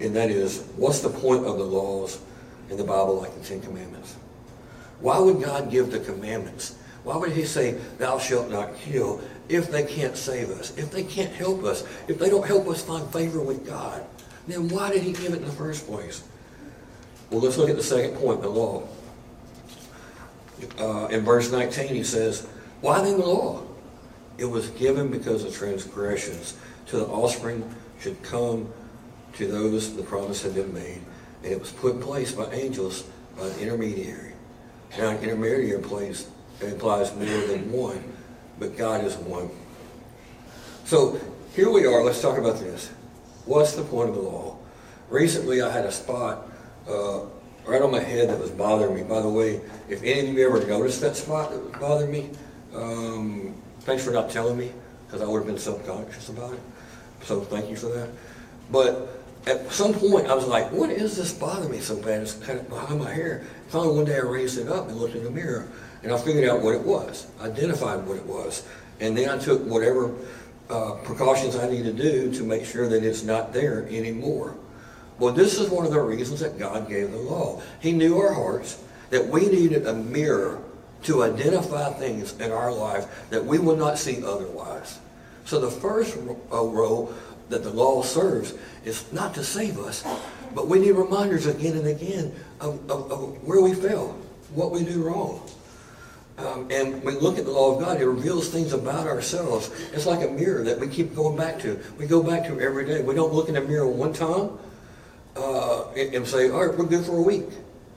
and 0.00 0.14
that 0.14 0.28
is, 0.28 0.64
what's 0.76 1.00
the 1.00 1.08
point 1.08 1.46
of 1.46 1.56
the 1.56 1.64
laws 1.64 2.20
in 2.68 2.76
the 2.76 2.84
Bible 2.84 3.18
like 3.18 3.34
the 3.34 3.42
Ten 3.42 3.62
Commandments? 3.62 4.16
Why 5.02 5.18
would 5.18 5.42
God 5.42 5.70
give 5.70 5.90
the 5.90 5.98
commandments? 5.98 6.76
Why 7.04 7.16
would 7.16 7.32
he 7.32 7.44
say, 7.44 7.72
thou 7.98 8.18
shalt 8.18 8.50
not 8.50 8.76
kill, 8.76 9.20
if 9.48 9.70
they 9.70 9.84
can't 9.84 10.16
save 10.16 10.50
us, 10.50 10.76
if 10.78 10.90
they 10.92 11.02
can't 11.02 11.32
help 11.32 11.64
us, 11.64 11.84
if 12.06 12.18
they 12.18 12.30
don't 12.30 12.46
help 12.46 12.68
us 12.68 12.82
find 12.82 13.12
favor 13.12 13.40
with 13.40 13.66
God? 13.66 14.04
Then 14.46 14.68
why 14.68 14.90
did 14.90 15.02
he 15.02 15.12
give 15.12 15.32
it 15.34 15.38
in 15.38 15.44
the 15.44 15.52
first 15.52 15.86
place? 15.86 16.22
Well, 17.30 17.40
let's 17.40 17.58
look 17.58 17.68
at 17.68 17.76
the 17.76 17.82
second 17.82 18.16
point, 18.16 18.42
the 18.42 18.48
law. 18.48 18.86
Uh, 20.78 21.06
in 21.06 21.24
verse 21.24 21.50
19, 21.50 21.88
he 21.88 22.04
says, 22.04 22.46
Why 22.80 23.00
then 23.02 23.18
the 23.18 23.26
law? 23.26 23.62
It 24.38 24.44
was 24.44 24.70
given 24.70 25.10
because 25.10 25.44
of 25.44 25.54
transgressions, 25.54 26.56
to 26.86 26.98
the 26.98 27.06
offspring 27.06 27.68
should 28.00 28.22
come 28.22 28.72
to 29.34 29.46
those 29.46 29.96
the 29.96 30.02
promise 30.02 30.42
had 30.42 30.54
been 30.54 30.72
made, 30.72 31.00
and 31.42 31.52
it 31.52 31.58
was 31.58 31.72
put 31.72 31.94
in 31.94 32.02
place 32.02 32.32
by 32.32 32.50
angels 32.52 33.04
by 33.36 33.46
an 33.46 33.58
intermediary. 33.58 34.31
Now, 34.98 35.10
intermediary 35.10 35.72
implies, 35.72 36.28
implies 36.60 37.14
more 37.14 37.46
than 37.46 37.72
one, 37.72 38.12
but 38.58 38.76
God 38.76 39.04
is 39.04 39.16
one. 39.16 39.50
So 40.84 41.18
here 41.54 41.70
we 41.70 41.86
are. 41.86 42.02
Let's 42.02 42.20
talk 42.20 42.38
about 42.38 42.58
this. 42.58 42.90
What's 43.46 43.74
the 43.74 43.82
point 43.82 44.10
of 44.10 44.16
the 44.16 44.22
law? 44.22 44.58
Recently, 45.08 45.62
I 45.62 45.70
had 45.70 45.86
a 45.86 45.92
spot 45.92 46.48
uh, 46.88 47.20
right 47.64 47.80
on 47.80 47.90
my 47.90 48.00
head 48.00 48.28
that 48.28 48.38
was 48.38 48.50
bothering 48.50 48.94
me. 48.94 49.02
By 49.02 49.20
the 49.20 49.28
way, 49.28 49.60
if 49.88 50.02
any 50.02 50.28
of 50.28 50.34
you 50.34 50.46
ever 50.46 50.64
noticed 50.66 51.00
that 51.00 51.16
spot 51.16 51.50
that 51.50 51.62
was 51.62 51.72
bothering 51.80 52.10
me, 52.10 52.30
um, 52.74 53.54
thanks 53.80 54.04
for 54.04 54.10
not 54.10 54.30
telling 54.30 54.58
me 54.58 54.72
because 55.06 55.22
I 55.22 55.26
would 55.26 55.38
have 55.38 55.46
been 55.46 55.58
subconscious 55.58 56.28
about 56.28 56.54
it. 56.54 56.60
So 57.22 57.40
thank 57.40 57.70
you 57.70 57.76
for 57.76 57.88
that. 57.88 58.08
But 58.70 59.21
at 59.46 59.72
some 59.72 59.92
point, 59.92 60.28
I 60.28 60.34
was 60.34 60.46
like, 60.46 60.70
what 60.70 60.90
is 60.90 61.16
this 61.16 61.32
bothering 61.32 61.70
me 61.70 61.80
so 61.80 61.96
bad? 61.96 62.22
It's 62.22 62.34
kind 62.34 62.60
of 62.60 62.68
behind 62.68 63.00
my 63.00 63.12
hair. 63.12 63.44
Finally, 63.68 63.96
one 63.96 64.04
day 64.04 64.16
I 64.16 64.20
raised 64.20 64.58
it 64.58 64.68
up 64.68 64.88
and 64.88 64.96
looked 64.96 65.14
in 65.14 65.24
the 65.24 65.30
mirror, 65.30 65.68
and 66.02 66.12
I 66.12 66.18
figured 66.18 66.48
out 66.48 66.62
what 66.62 66.74
it 66.74 66.82
was, 66.82 67.26
identified 67.40 68.06
what 68.06 68.16
it 68.16 68.26
was. 68.26 68.66
And 69.00 69.16
then 69.16 69.28
I 69.28 69.38
took 69.38 69.64
whatever 69.64 70.14
uh, 70.70 70.92
precautions 71.02 71.56
I 71.56 71.68
need 71.68 71.84
to 71.84 71.92
do 71.92 72.32
to 72.34 72.44
make 72.44 72.64
sure 72.64 72.88
that 72.88 73.02
it's 73.02 73.24
not 73.24 73.52
there 73.52 73.86
anymore. 73.88 74.56
Well, 75.18 75.32
this 75.32 75.58
is 75.58 75.70
one 75.70 75.86
of 75.86 75.92
the 75.92 76.00
reasons 76.00 76.40
that 76.40 76.58
God 76.58 76.88
gave 76.88 77.10
the 77.10 77.18
law. 77.18 77.60
He 77.80 77.92
knew 77.92 78.18
our 78.18 78.32
hearts, 78.32 78.82
that 79.10 79.26
we 79.26 79.46
needed 79.48 79.86
a 79.86 79.92
mirror 79.92 80.62
to 81.02 81.24
identify 81.24 81.92
things 81.92 82.38
in 82.40 82.52
our 82.52 82.72
life 82.72 83.28
that 83.30 83.44
we 83.44 83.58
would 83.58 83.78
not 83.78 83.98
see 83.98 84.24
otherwise. 84.24 85.00
So 85.44 85.60
the 85.60 85.70
first 85.70 86.16
uh, 86.16 86.64
role 86.64 87.12
that 87.52 87.62
the 87.62 87.70
law 87.70 88.02
serves 88.02 88.54
is 88.84 89.10
not 89.12 89.34
to 89.34 89.44
save 89.44 89.78
us, 89.78 90.04
but 90.54 90.68
we 90.68 90.80
need 90.80 90.92
reminders 90.92 91.46
again 91.46 91.76
and 91.76 91.86
again 91.86 92.34
of, 92.60 92.90
of, 92.90 93.12
of 93.12 93.42
where 93.46 93.60
we 93.60 93.74
fail, 93.74 94.18
what 94.54 94.70
we 94.72 94.84
do 94.84 95.02
wrong. 95.02 95.48
Um, 96.38 96.68
and 96.70 97.04
we 97.04 97.12
look 97.12 97.38
at 97.38 97.44
the 97.44 97.50
law 97.50 97.76
of 97.76 97.84
God, 97.84 98.00
it 98.00 98.06
reveals 98.06 98.48
things 98.48 98.72
about 98.72 99.06
ourselves. 99.06 99.70
It's 99.92 100.06
like 100.06 100.26
a 100.26 100.32
mirror 100.32 100.64
that 100.64 100.80
we 100.80 100.88
keep 100.88 101.14
going 101.14 101.36
back 101.36 101.58
to. 101.60 101.78
We 101.98 102.06
go 102.06 102.22
back 102.22 102.46
to 102.46 102.58
every 102.58 102.86
day. 102.86 103.02
We 103.02 103.14
don't 103.14 103.32
look 103.32 103.48
in 103.48 103.54
the 103.54 103.60
mirror 103.60 103.86
one 103.86 104.12
time 104.12 104.58
uh, 105.36 105.90
and, 105.92 106.26
say, 106.26 106.50
all 106.50 106.66
right, 106.66 106.76
we're 106.76 106.86
good 106.86 107.04
for 107.04 107.18
a 107.18 107.22
week. 107.22 107.44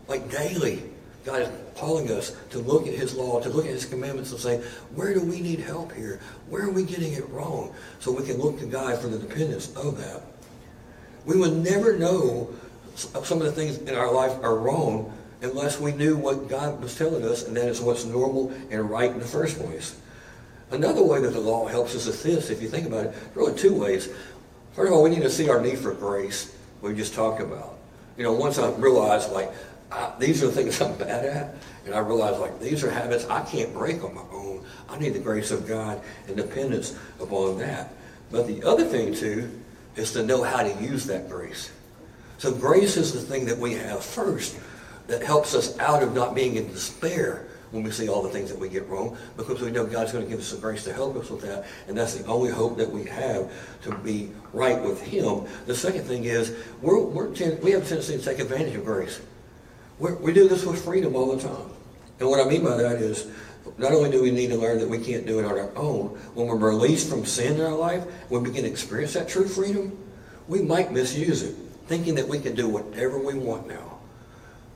Like 0.07 0.29
daily, 0.29 0.83
God 1.25 1.41
is 1.41 1.49
calling 1.75 2.11
us 2.11 2.35
to 2.51 2.59
look 2.59 2.87
at 2.87 2.93
his 2.93 3.15
law, 3.15 3.41
to 3.41 3.49
look 3.49 3.65
at 3.65 3.71
his 3.71 3.85
commandments 3.85 4.31
and 4.31 4.39
say, 4.39 4.57
where 4.93 5.13
do 5.13 5.21
we 5.21 5.41
need 5.41 5.59
help 5.59 5.91
here? 5.91 6.19
Where 6.49 6.63
are 6.63 6.71
we 6.71 6.83
getting 6.83 7.13
it 7.13 7.27
wrong? 7.29 7.73
So 7.99 8.11
we 8.11 8.23
can 8.25 8.37
look 8.37 8.59
to 8.59 8.65
God 8.67 8.99
for 8.99 9.07
the 9.07 9.17
dependence 9.17 9.75
of 9.75 9.97
that. 9.97 10.21
We 11.25 11.37
would 11.37 11.57
never 11.57 11.97
know 11.97 12.53
some 12.95 13.41
of 13.41 13.45
the 13.45 13.51
things 13.51 13.79
in 13.79 13.95
our 13.95 14.13
life 14.13 14.31
are 14.43 14.55
wrong 14.55 15.11
unless 15.41 15.79
we 15.79 15.91
knew 15.93 16.15
what 16.15 16.47
God 16.47 16.81
was 16.81 16.95
telling 16.95 17.25
us, 17.25 17.47
and 17.47 17.57
that 17.57 17.67
is 17.67 17.81
what's 17.81 18.05
normal 18.05 18.53
and 18.69 18.89
right 18.89 19.11
in 19.11 19.19
the 19.19 19.25
first 19.25 19.57
place. 19.59 19.95
Another 20.71 21.03
way 21.03 21.19
that 21.21 21.33
the 21.33 21.39
law 21.39 21.67
helps 21.67 21.95
us 21.95 22.07
is 22.07 22.21
this, 22.23 22.49
if 22.49 22.61
you 22.61 22.69
think 22.69 22.87
about 22.87 23.07
it, 23.07 23.11
there 23.33 23.43
are 23.43 23.47
really 23.47 23.57
two 23.57 23.73
ways. 23.73 24.09
First 24.73 24.89
of 24.89 24.93
all, 24.93 25.03
we 25.03 25.09
need 25.09 25.23
to 25.23 25.29
see 25.29 25.49
our 25.49 25.61
need 25.61 25.79
for 25.79 25.93
grace 25.93 26.55
we 26.81 26.93
just 26.93 27.13
talked 27.13 27.41
about. 27.41 27.77
You 28.17 28.23
know, 28.23 28.33
once 28.33 28.57
I 28.57 28.69
realized, 28.71 29.31
like, 29.31 29.51
I, 29.91 30.13
these 30.19 30.43
are 30.43 30.47
the 30.47 30.53
things 30.53 30.81
I'm 30.81 30.97
bad 30.97 31.25
at, 31.25 31.55
and 31.85 31.93
I 31.93 31.99
realized, 31.99 32.39
like, 32.39 32.59
these 32.59 32.83
are 32.83 32.89
habits 32.89 33.25
I 33.25 33.43
can't 33.43 33.73
break 33.73 34.03
on 34.03 34.15
my 34.15 34.25
own. 34.31 34.63
I 34.89 34.97
need 34.97 35.13
the 35.13 35.19
grace 35.19 35.51
of 35.51 35.67
God 35.67 36.01
and 36.27 36.35
dependence 36.35 36.97
upon 37.19 37.59
that. 37.59 37.93
But 38.31 38.47
the 38.47 38.63
other 38.63 38.85
thing, 38.85 39.13
too, 39.13 39.49
is 39.95 40.11
to 40.13 40.23
know 40.23 40.43
how 40.43 40.63
to 40.63 40.83
use 40.83 41.05
that 41.05 41.29
grace. 41.29 41.71
So 42.37 42.51
grace 42.51 42.97
is 42.97 43.13
the 43.13 43.21
thing 43.21 43.45
that 43.45 43.57
we 43.57 43.73
have 43.73 44.03
first 44.03 44.59
that 45.07 45.23
helps 45.23 45.53
us 45.55 45.77
out 45.79 46.03
of 46.03 46.13
not 46.13 46.35
being 46.35 46.55
in 46.55 46.67
despair 46.67 47.45
when 47.71 47.83
we 47.83 47.91
see 47.91 48.07
all 48.07 48.21
the 48.21 48.29
things 48.29 48.49
that 48.49 48.59
we 48.59 48.69
get 48.69 48.87
wrong 48.87 49.17
because 49.37 49.61
we 49.61 49.71
know 49.71 49.85
God's 49.85 50.11
going 50.11 50.23
to 50.23 50.29
give 50.29 50.39
us 50.39 50.51
the 50.51 50.57
grace 50.57 50.83
to 50.85 50.93
help 50.93 51.15
us 51.15 51.29
with 51.29 51.41
that. 51.41 51.65
And 51.87 51.97
that's 51.97 52.15
the 52.15 52.25
only 52.25 52.51
hope 52.51 52.77
that 52.77 52.89
we 52.89 53.03
have 53.05 53.51
to 53.83 53.95
be 53.97 54.31
right 54.53 54.81
with 54.81 55.01
Him. 55.01 55.45
The 55.65 55.75
second 55.75 56.03
thing 56.03 56.25
is 56.25 56.55
we're, 56.81 56.99
we're 56.99 57.29
we 57.29 57.71
have 57.71 57.83
a 57.83 57.85
tendency 57.85 58.17
to 58.17 58.23
take 58.23 58.39
advantage 58.39 58.75
of 58.75 58.85
grace. 58.85 59.21
We're, 59.99 60.15
we 60.15 60.33
do 60.33 60.47
this 60.47 60.65
with 60.65 60.83
freedom 60.83 61.15
all 61.15 61.35
the 61.35 61.41
time. 61.41 61.69
And 62.19 62.29
what 62.29 62.45
I 62.45 62.49
mean 62.49 62.63
by 62.63 62.77
that 62.77 62.97
is 62.97 63.27
not 63.77 63.91
only 63.91 64.11
do 64.11 64.21
we 64.21 64.31
need 64.31 64.47
to 64.47 64.57
learn 64.57 64.79
that 64.79 64.89
we 64.89 64.99
can't 64.99 65.25
do 65.25 65.39
it 65.39 65.45
on 65.45 65.57
our 65.57 65.75
own, 65.75 66.09
when 66.33 66.47
we're 66.47 66.55
released 66.57 67.09
from 67.09 67.25
sin 67.25 67.55
in 67.55 67.61
our 67.61 67.75
life, 67.75 68.03
when 68.29 68.43
we 68.43 68.49
begin 68.49 68.63
to 68.63 68.69
experience 68.69 69.13
that 69.13 69.27
true 69.27 69.47
freedom, 69.47 69.97
we 70.47 70.61
might 70.61 70.91
misuse 70.91 71.43
it, 71.43 71.55
thinking 71.87 72.15
that 72.15 72.27
we 72.27 72.39
can 72.39 72.55
do 72.55 72.67
whatever 72.67 73.19
we 73.19 73.33
want 73.33 73.67
now. 73.67 73.99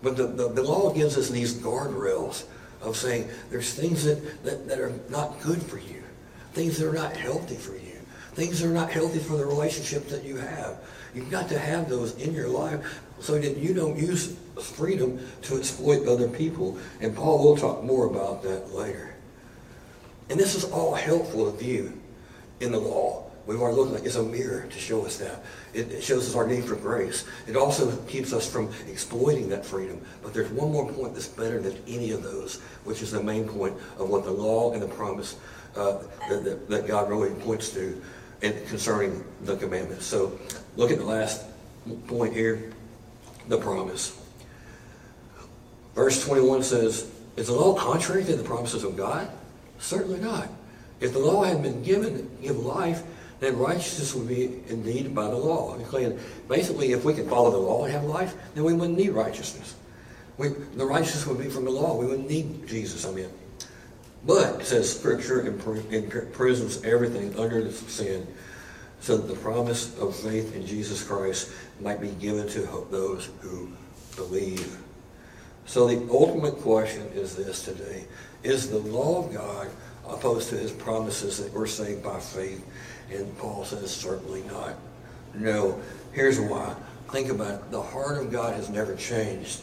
But 0.01 0.17
the, 0.17 0.27
the, 0.27 0.49
the 0.49 0.63
law 0.63 0.93
gives 0.93 1.17
us 1.17 1.29
these 1.29 1.53
guardrails 1.53 2.45
of 2.81 2.95
saying 2.95 3.27
there's 3.49 3.73
things 3.73 4.05
that, 4.05 4.43
that, 4.43 4.67
that 4.67 4.79
are 4.79 4.93
not 5.09 5.41
good 5.41 5.61
for 5.61 5.77
you, 5.77 6.01
things 6.53 6.77
that 6.77 6.89
are 6.89 6.93
not 6.93 7.15
healthy 7.15 7.55
for 7.55 7.73
you, 7.73 7.99
things 8.33 8.59
that 8.59 8.67
are 8.67 8.73
not 8.73 8.89
healthy 8.89 9.19
for 9.19 9.37
the 9.37 9.45
relationship 9.45 10.07
that 10.07 10.23
you 10.23 10.37
have. 10.37 10.77
You've 11.13 11.29
got 11.29 11.49
to 11.49 11.59
have 11.59 11.89
those 11.89 12.15
in 12.15 12.33
your 12.33 12.47
life 12.47 13.01
so 13.19 13.37
that 13.37 13.57
you 13.57 13.73
don't 13.73 13.97
use 13.97 14.37
freedom 14.61 15.19
to 15.43 15.57
exploit 15.57 16.07
other 16.07 16.27
people. 16.27 16.77
And 17.01 17.15
Paul 17.15 17.43
will 17.43 17.57
talk 17.57 17.83
more 17.83 18.07
about 18.07 18.43
that 18.43 18.73
later. 18.73 19.15
And 20.29 20.39
this 20.39 20.55
is 20.55 20.65
all 20.65 20.93
helpful 20.93 21.51
to 21.51 21.57
view 21.57 21.99
in 22.59 22.71
the 22.71 22.79
law. 22.79 23.25
We've 23.45 23.59
already 23.59 23.77
looked 23.77 23.95
it. 23.99 24.05
It's 24.05 24.15
a 24.15 24.21
mirror 24.21 24.67
to 24.69 24.79
show 24.79 25.05
us 25.05 25.17
that. 25.17 25.43
It 25.73 26.03
shows 26.03 26.29
us 26.29 26.35
our 26.35 26.45
need 26.45 26.65
for 26.65 26.75
grace. 26.75 27.25
It 27.47 27.55
also 27.55 27.95
keeps 28.03 28.31
us 28.31 28.47
from 28.47 28.69
exploiting 28.87 29.49
that 29.49 29.65
freedom. 29.65 30.01
But 30.21 30.35
there's 30.35 30.51
one 30.51 30.71
more 30.71 30.91
point 30.91 31.15
that's 31.15 31.27
better 31.27 31.59
than 31.59 31.75
any 31.87 32.11
of 32.11 32.21
those, 32.21 32.59
which 32.83 33.01
is 33.01 33.11
the 33.11 33.23
main 33.23 33.47
point 33.47 33.75
of 33.97 34.07
what 34.07 34.23
the 34.23 34.31
law 34.31 34.73
and 34.73 34.81
the 34.81 34.87
promise 34.87 35.35
uh, 35.75 35.97
that, 36.29 36.43
that, 36.43 36.69
that, 36.69 36.87
God 36.87 37.09
really 37.09 37.31
points 37.41 37.71
to 37.71 37.99
in, 38.41 38.53
concerning 38.67 39.23
the 39.43 39.55
commandments. 39.57 40.05
So 40.05 40.37
look 40.75 40.91
at 40.91 40.99
the 40.99 41.05
last 41.05 41.45
point 42.07 42.33
here, 42.33 42.71
the 43.47 43.57
promise. 43.57 44.19
Verse 45.99 46.25
21 46.25 46.63
says, 46.63 47.11
is 47.35 47.47
the 47.47 47.53
law 47.53 47.75
contrary 47.75 48.23
to 48.23 48.33
the 48.37 48.43
promises 48.43 48.85
of 48.85 48.95
God? 48.95 49.29
Certainly 49.79 50.21
not. 50.21 50.47
If 51.01 51.11
the 51.11 51.19
law 51.19 51.43
had 51.43 51.61
been 51.61 51.83
given 51.83 52.31
give 52.41 52.55
life, 52.57 53.03
then 53.41 53.57
righteousness 53.57 54.15
would 54.15 54.29
be 54.29 54.61
indeed 54.69 55.13
by 55.13 55.25
the 55.27 55.35
law. 55.35 55.77
Basically, 56.47 56.93
if 56.93 57.03
we 57.03 57.13
could 57.13 57.27
follow 57.27 57.51
the 57.51 57.57
law 57.57 57.83
and 57.83 57.91
have 57.91 58.05
life, 58.05 58.33
then 58.55 58.63
we 58.63 58.73
wouldn't 58.73 58.97
need 58.97 59.09
righteousness. 59.09 59.75
We, 60.37 60.47
the 60.47 60.85
righteousness 60.85 61.27
would 61.27 61.37
be 61.37 61.49
from 61.49 61.65
the 61.65 61.71
law. 61.71 61.97
We 61.97 62.05
wouldn't 62.05 62.29
need 62.29 62.65
Jesus, 62.65 63.05
I 63.05 63.11
mean. 63.11 63.29
But, 64.25 64.63
says 64.63 64.97
Scripture 64.97 65.45
imprisons 65.45 66.81
everything 66.85 67.37
under 67.37 67.61
the 67.61 67.73
sin 67.73 68.25
so 69.01 69.17
that 69.17 69.27
the 69.27 69.39
promise 69.41 69.99
of 69.99 70.15
faith 70.15 70.55
in 70.55 70.65
Jesus 70.65 71.03
Christ 71.03 71.51
might 71.81 71.99
be 71.99 72.11
given 72.11 72.47
to 72.47 72.87
those 72.89 73.29
who 73.41 73.69
believe. 74.15 74.77
So 75.69 75.85
the 75.85 76.11
ultimate 76.11 76.57
question 76.61 77.03
is 77.13 77.35
this 77.35 77.63
today. 77.63 78.05
Is 78.41 78.71
the 78.71 78.79
law 78.79 79.23
of 79.23 79.31
God 79.31 79.67
opposed 80.07 80.49
to 80.49 80.57
his 80.57 80.71
promises 80.71 81.37
that 81.37 81.53
we're 81.53 81.67
saved 81.67 82.01
by 82.01 82.19
faith? 82.19 82.65
And 83.11 83.37
Paul 83.37 83.63
says, 83.65 83.91
certainly 83.91 84.41
not. 84.51 84.73
No. 85.35 85.79
Here's 86.11 86.39
why. 86.39 86.75
Think 87.11 87.29
about 87.29 87.61
it. 87.61 87.69
The 87.69 87.83
heart 87.83 88.17
of 88.17 88.31
God 88.31 88.55
has 88.55 88.71
never 88.71 88.95
changed. 88.95 89.61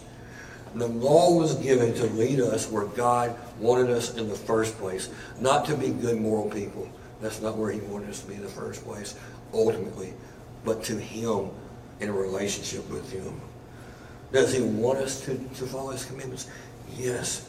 The 0.77 0.87
law 0.87 1.35
was 1.35 1.57
given 1.57 1.93
to 1.95 2.07
lead 2.07 2.39
us 2.39 2.71
where 2.71 2.87
God 2.87 3.37
wanted 3.59 3.91
us 3.91 4.17
in 4.17 4.29
the 4.29 4.37
first 4.37 4.79
place, 4.79 5.11
not 5.41 5.65
to 5.65 5.77
be 5.77 5.89
good 5.89 6.21
moral 6.21 6.49
people. 6.49 6.89
That's 7.21 7.43
not 7.43 7.57
where 7.57 7.73
he 7.73 7.81
wanted 7.81 8.11
us 8.11 8.21
to 8.21 8.29
be 8.29 8.35
in 8.35 8.43
the 8.43 8.49
first 8.49 8.85
place, 8.85 9.17
ultimately, 9.53 10.15
but 10.65 10.85
to 10.85 11.01
him 11.01 11.51
in 11.99 12.11
a 12.11 12.13
relationship 12.13 12.89
with 12.91 13.11
him. 13.11 13.41
Does 14.33 14.53
he 14.53 14.63
want 14.63 14.99
us 14.99 15.25
to, 15.27 15.37
to 15.37 15.67
follow 15.67 15.93
his 15.93 16.05
commandments? 16.05 16.49
Yes. 16.97 17.49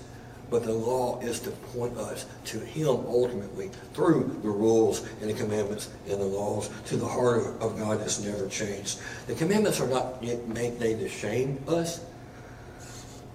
But 0.49 0.63
the 0.63 0.71
law 0.71 1.19
is 1.19 1.41
to 1.41 1.51
point 1.51 1.97
us 1.97 2.25
to 2.45 2.59
him 2.59 2.87
ultimately 2.87 3.69
through 3.93 4.39
the 4.43 4.49
rules 4.49 5.05
and 5.21 5.29
the 5.29 5.33
commandments 5.33 5.89
and 6.09 6.21
the 6.21 6.25
laws 6.25 6.69
to 6.85 6.95
the 6.95 7.07
heart 7.07 7.45
of, 7.59 7.77
God 7.77 7.99
that's 7.99 8.23
never 8.23 8.47
changed. 8.47 8.99
The 9.27 9.35
commandments 9.35 9.81
are 9.81 9.87
not 9.87 10.23
made 10.23 10.79
to 10.79 11.09
shame 11.09 11.61
us. 11.67 12.03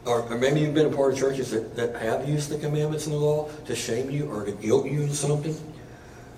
Or, 0.06 0.22
or 0.22 0.38
maybe 0.38 0.60
you've 0.60 0.74
been 0.74 0.92
a 0.92 0.96
part 0.96 1.12
of 1.12 1.18
churches 1.18 1.50
that, 1.50 1.76
that 1.76 1.94
have 1.96 2.28
used 2.28 2.48
the 2.48 2.58
commandments 2.58 3.06
and 3.06 3.14
the 3.14 3.18
law 3.18 3.48
to 3.66 3.76
shame 3.76 4.10
you 4.10 4.30
or 4.30 4.44
to 4.46 4.52
guilt 4.52 4.86
you 4.86 5.02
in 5.02 5.10
something. 5.10 5.54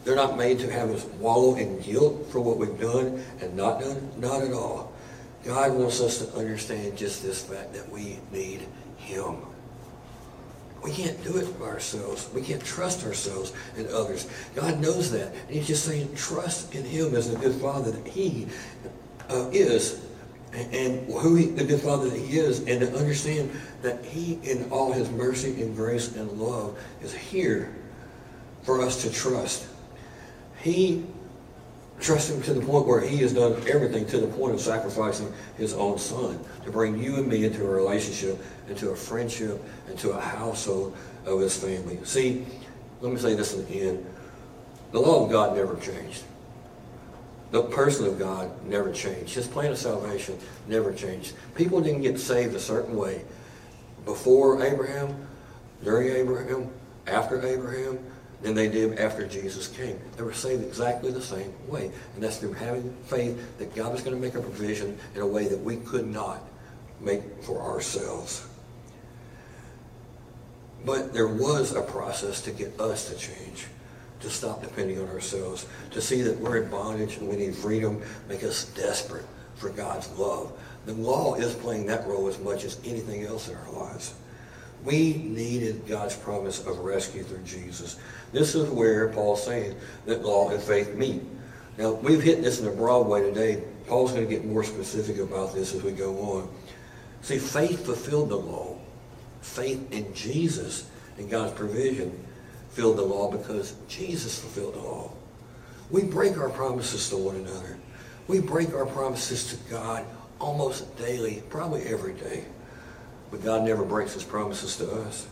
They're 0.04 0.16
not 0.16 0.37
made 0.37 0.58
to 0.58 0.70
have 0.70 0.90
us 0.90 1.04
wallow 1.18 1.54
in 1.54 1.80
guilt 1.80 2.26
for 2.30 2.40
what 2.40 2.58
we've 2.58 2.78
done 2.78 3.25
and 3.40 3.56
not 3.56 3.80
done. 3.80 4.11
Not 4.18 4.42
at 4.42 4.52
all. 4.52 4.92
God 5.44 5.72
wants 5.74 6.00
us 6.00 6.18
to 6.18 6.38
understand 6.38 6.96
just 6.96 7.22
this 7.22 7.44
fact 7.44 7.74
that 7.74 7.88
we 7.90 8.18
need 8.32 8.66
Him. 8.96 9.36
We 10.82 10.90
can't 10.90 11.22
do 11.24 11.36
it 11.36 11.58
by 11.58 11.66
ourselves. 11.66 12.28
We 12.34 12.42
can't 12.42 12.64
trust 12.64 13.06
ourselves 13.06 13.52
and 13.76 13.86
others. 13.88 14.28
God 14.54 14.80
knows 14.80 15.10
that. 15.12 15.34
And 15.34 15.50
He's 15.50 15.66
just 15.66 15.84
saying, 15.84 16.14
trust 16.14 16.74
in 16.74 16.84
Him 16.84 17.14
as 17.14 17.30
the 17.30 17.38
good 17.38 17.54
Father 17.54 17.90
that 17.90 18.06
He 18.06 18.46
uh, 19.30 19.48
is 19.52 20.04
and 20.52 21.10
who 21.12 21.34
he, 21.34 21.46
the 21.46 21.64
good 21.64 21.80
Father 21.80 22.08
that 22.08 22.18
He 22.18 22.38
is, 22.38 22.60
and 22.60 22.80
to 22.80 22.96
understand 22.96 23.50
that 23.82 24.04
He, 24.04 24.38
in 24.42 24.70
all 24.70 24.92
His 24.92 25.10
mercy 25.10 25.60
and 25.60 25.74
grace 25.74 26.14
and 26.14 26.30
love, 26.32 26.78
is 27.02 27.12
here 27.12 27.74
for 28.62 28.80
us 28.80 29.02
to 29.02 29.10
trust. 29.10 29.66
He 30.60 31.04
trusts 32.04 32.30
Him 32.30 32.42
to 32.42 32.54
the 32.54 32.61
point 32.61 32.87
where 32.87 33.00
He 33.00 33.16
has 33.18 33.32
done 33.32 33.54
everything 33.68 34.06
to 34.06 34.18
the 34.18 34.26
point 34.26 34.54
of 34.54 34.61
sacrificing 34.61 35.32
His 35.56 35.73
own 35.73 35.99
Son 35.99 36.38
to 36.64 36.70
bring 36.70 37.02
you 37.02 37.16
and 37.16 37.26
me 37.26 37.44
into 37.44 37.64
a 37.64 37.68
relationship, 37.68 38.38
into 38.68 38.90
a 38.90 38.96
friendship, 38.96 39.62
into 39.88 40.11
a 40.11 40.20
household 40.20 40.96
of 41.25 41.40
His 41.40 41.56
family. 41.56 41.99
See, 42.04 42.46
let 43.00 43.12
me 43.12 43.18
say 43.18 43.34
this 43.34 43.58
again. 43.58 44.04
The 44.92 45.00
law 45.00 45.25
of 45.25 45.32
God 45.32 45.56
never 45.56 45.76
changed. 45.76 46.23
The 47.50 47.62
person 47.62 48.06
of 48.06 48.18
God 48.18 48.50
never 48.66 48.92
changed. 48.92 49.34
His 49.34 49.46
plan 49.46 49.73
of 49.73 49.78
salvation 49.78 50.38
never 50.66 50.92
changed. 50.92 51.34
People 51.54 51.80
didn't 51.80 52.02
get 52.02 52.18
saved 52.18 52.54
a 52.54 52.61
certain 52.61 52.96
way 52.96 53.23
before 54.04 54.62
Abraham, 54.62 55.26
during 55.82 56.08
Abraham, 56.11 56.68
after 57.06 57.44
Abraham, 57.46 57.99
than 58.44 58.54
they 58.54 58.68
did 58.68 58.98
after 58.98 59.26
Jesus 59.26 59.66
came. 59.66 59.98
They 60.16 60.22
were 60.22 60.32
saved 60.32 60.62
exactly 60.62 61.10
the 61.10 61.20
same 61.20 61.52
way. 61.66 61.90
And 62.14 62.22
that's 62.22 62.36
through 62.36 62.52
having 62.52 62.94
faith 63.06 63.58
that 63.58 63.74
God 63.74 63.90
was 63.90 64.02
going 64.02 64.14
to 64.14 64.20
make 64.20 64.34
a 64.34 64.40
provision 64.40 64.96
in 65.16 65.22
a 65.22 65.26
way 65.26 65.48
that 65.48 65.58
we 65.58 65.78
could 65.78 66.06
not 66.06 66.40
make 67.00 67.22
for 67.42 67.60
ourselves. 67.60 68.46
But 70.84 71.12
there 71.12 71.26
was 71.26 71.74
a 71.74 71.82
process 71.82 72.42
to 72.42 72.52
get 72.52 72.78
us 72.78 73.08
to 73.08 73.16
change 73.16 73.66
to 74.24 74.30
stop 74.30 74.62
depending 74.62 74.98
on 74.98 75.08
ourselves, 75.08 75.66
to 75.90 76.00
see 76.00 76.22
that 76.22 76.38
we're 76.40 76.62
in 76.62 76.70
bondage 76.70 77.18
and 77.18 77.28
we 77.28 77.37
need 77.37 77.54
freedom, 77.54 78.02
make 78.28 78.42
us 78.42 78.64
desperate 78.74 79.26
for 79.54 79.68
God's 79.68 80.11
love. 80.18 80.52
The 80.87 80.94
law 80.94 81.35
is 81.35 81.54
playing 81.54 81.87
that 81.87 82.07
role 82.07 82.26
as 82.26 82.38
much 82.38 82.64
as 82.64 82.80
anything 82.85 83.24
else 83.24 83.48
in 83.48 83.54
our 83.54 83.70
lives. 83.70 84.14
We 84.85 85.14
needed 85.14 85.87
God's 85.87 86.14
promise 86.14 86.66
of 86.66 86.79
rescue 86.79 87.23
through 87.23 87.42
Jesus. 87.44 87.99
This 88.33 88.55
is 88.55 88.68
where 88.68 89.09
Paul's 89.09 89.44
saying 89.44 89.77
that 90.05 90.23
law 90.23 90.51
and 90.51 90.62
faith 90.62 90.94
meet. 90.94 91.23
Now, 91.79 91.92
we've 91.92 92.23
hit 92.23 92.42
this 92.42 92.61
in 92.61 92.66
a 92.66 92.70
broad 92.70 93.07
way 93.07 93.23
today. 93.23 93.64
Paul's 93.87 94.12
going 94.12 94.27
to 94.27 94.31
get 94.31 94.44
more 94.44 94.62
specific 94.62 95.18
about 95.18 95.55
this 95.55 95.75
as 95.75 95.83
we 95.83 95.92
go 95.92 96.16
on. 96.20 96.49
See, 97.23 97.38
faith 97.38 97.87
fulfilled 97.87 98.29
the 98.29 98.37
law. 98.37 98.79
Faith 99.40 99.90
in 99.90 100.12
Jesus 100.14 100.88
and 101.18 101.31
God's 101.31 101.53
provision 101.55 102.25
fulfilled 102.68 102.99
the 102.99 103.03
law 103.03 103.31
because 103.31 103.75
Jesus 103.88 104.38
fulfilled 104.38 104.75
the 104.75 104.81
law. 104.81 105.12
We 105.90 106.03
break 106.03 106.37
our 106.38 106.51
promises 106.51 107.09
to 107.11 107.16
one 107.16 107.37
another. 107.37 107.79
We 108.27 108.40
break 108.40 108.75
our 108.75 108.87
promises 108.87 109.49
to 109.51 109.70
God 109.70 110.05
almost 110.40 110.97
daily, 110.99 111.42
probably 111.49 111.83
every 111.83 112.14
day. 112.14 112.44
But 113.35 113.42
God 113.42 113.64
never 113.64 113.85
breaks 113.85 114.14
his 114.14 114.23
promises 114.23 114.77
to 114.77 114.88
us. 114.92 115.27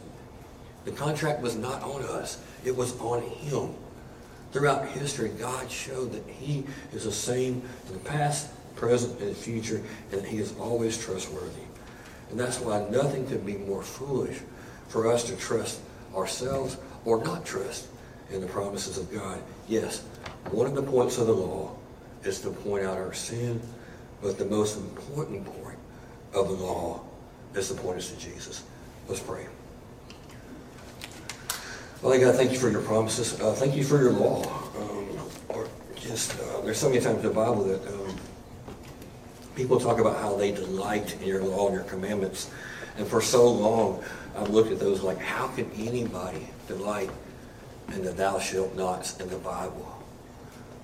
The 0.85 0.91
contract 0.91 1.41
was 1.41 1.55
not 1.55 1.83
on 1.83 2.03
us. 2.03 2.43
It 2.65 2.77
was 2.77 2.99
on 2.99 3.23
him. 3.23 3.77
Throughout 4.51 4.88
history, 4.88 5.29
God 5.29 5.71
showed 5.71 6.11
that 6.11 6.27
he 6.27 6.65
is 6.93 7.05
the 7.05 7.12
same 7.12 7.62
in 7.87 7.93
the 7.93 8.01
past, 8.01 8.51
present, 8.75 9.21
and 9.21 9.37
future, 9.37 9.81
and 10.11 10.21
that 10.21 10.25
he 10.25 10.38
is 10.38 10.53
always 10.59 10.99
trustworthy. 10.99 11.62
And 12.31 12.41
that's 12.41 12.59
why 12.59 12.85
nothing 12.91 13.25
could 13.29 13.47
be 13.47 13.55
more 13.55 13.85
foolish 13.85 14.41
for 14.88 15.07
us 15.07 15.23
to 15.29 15.37
trust 15.37 15.79
ourselves 16.12 16.79
or 17.05 17.23
not 17.23 17.47
trust 17.47 17.87
in 18.33 18.41
the 18.41 18.49
promises 18.49 18.99
of 18.99 19.12
God. 19.12 19.41
Yes, 19.69 20.01
one 20.51 20.67
of 20.67 20.75
the 20.75 20.83
points 20.83 21.19
of 21.19 21.29
the 21.29 21.35
law 21.35 21.77
is 22.25 22.41
to 22.41 22.51
point 22.51 22.85
out 22.85 22.99
our 22.99 23.15
sin, 23.15 23.62
but 24.21 24.38
the 24.38 24.47
most 24.47 24.77
important 24.77 25.45
point 25.45 25.79
of 26.35 26.49
the 26.49 26.55
law 26.55 27.05
is 27.55 27.69
to 27.69 27.75
point 27.75 27.99
us 27.99 28.11
to 28.11 28.19
Jesus. 28.19 28.65
Let's 29.09 29.21
pray. 29.21 29.47
Well, 32.03 32.19
God, 32.19 32.35
thank 32.35 32.53
you 32.53 32.59
for 32.59 32.69
your 32.69 32.83
promises. 32.83 33.41
Uh, 33.41 33.53
thank 33.53 33.77
you 33.77 33.85
for 33.85 34.01
your 34.01 34.12
law. 34.12 34.43
Um, 34.77 35.09
or 35.49 35.69
just 35.95 36.38
uh, 36.41 36.61
there's 36.62 36.79
so 36.79 36.88
many 36.88 37.01
times 37.01 37.19
in 37.19 37.23
the 37.23 37.31
Bible 37.31 37.62
that 37.65 37.87
um, 37.87 38.17
people 39.55 39.79
talk 39.79 40.01
about 40.01 40.17
how 40.17 40.35
they 40.37 40.51
delight 40.51 41.17
in 41.21 41.29
your 41.29 41.43
law 41.43 41.67
and 41.67 41.75
your 41.75 41.85
commandments, 41.85 42.51
and 42.97 43.07
for 43.07 43.21
so 43.21 43.49
long 43.49 44.03
I've 44.37 44.51
looked 44.51 44.73
at 44.73 44.81
those 44.81 45.03
like, 45.03 45.19
how 45.19 45.47
can 45.49 45.71
anybody 45.77 46.49
delight 46.67 47.11
in 47.88 48.03
the 48.03 48.11
thou 48.12 48.38
shalt 48.38 48.75
nots 48.75 49.21
in 49.21 49.29
the 49.29 49.38
Bible? 49.38 49.88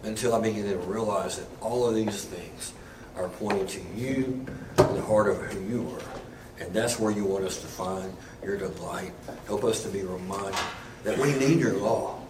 Until 0.04 0.34
I 0.34 0.40
began 0.40 0.64
to 0.64 0.76
realize 0.78 1.38
that 1.38 1.48
all 1.60 1.88
of 1.88 1.94
these 1.94 2.24
things 2.24 2.72
are 3.16 3.28
pointing 3.28 3.66
to 3.66 3.80
you 3.96 4.46
and 4.76 4.96
the 4.96 5.02
heart 5.02 5.28
of 5.28 5.38
who 5.38 5.60
you 5.68 5.90
are. 5.90 6.27
And 6.60 6.72
that's 6.72 6.98
where 6.98 7.12
you 7.12 7.24
want 7.24 7.44
us 7.44 7.60
to 7.60 7.66
find 7.66 8.14
your 8.42 8.56
delight. 8.56 9.12
Help 9.46 9.64
us 9.64 9.82
to 9.84 9.88
be 9.88 10.02
reminded 10.02 10.58
that 11.04 11.18
we 11.18 11.32
need 11.34 11.60
your 11.60 11.74
law. 11.74 12.20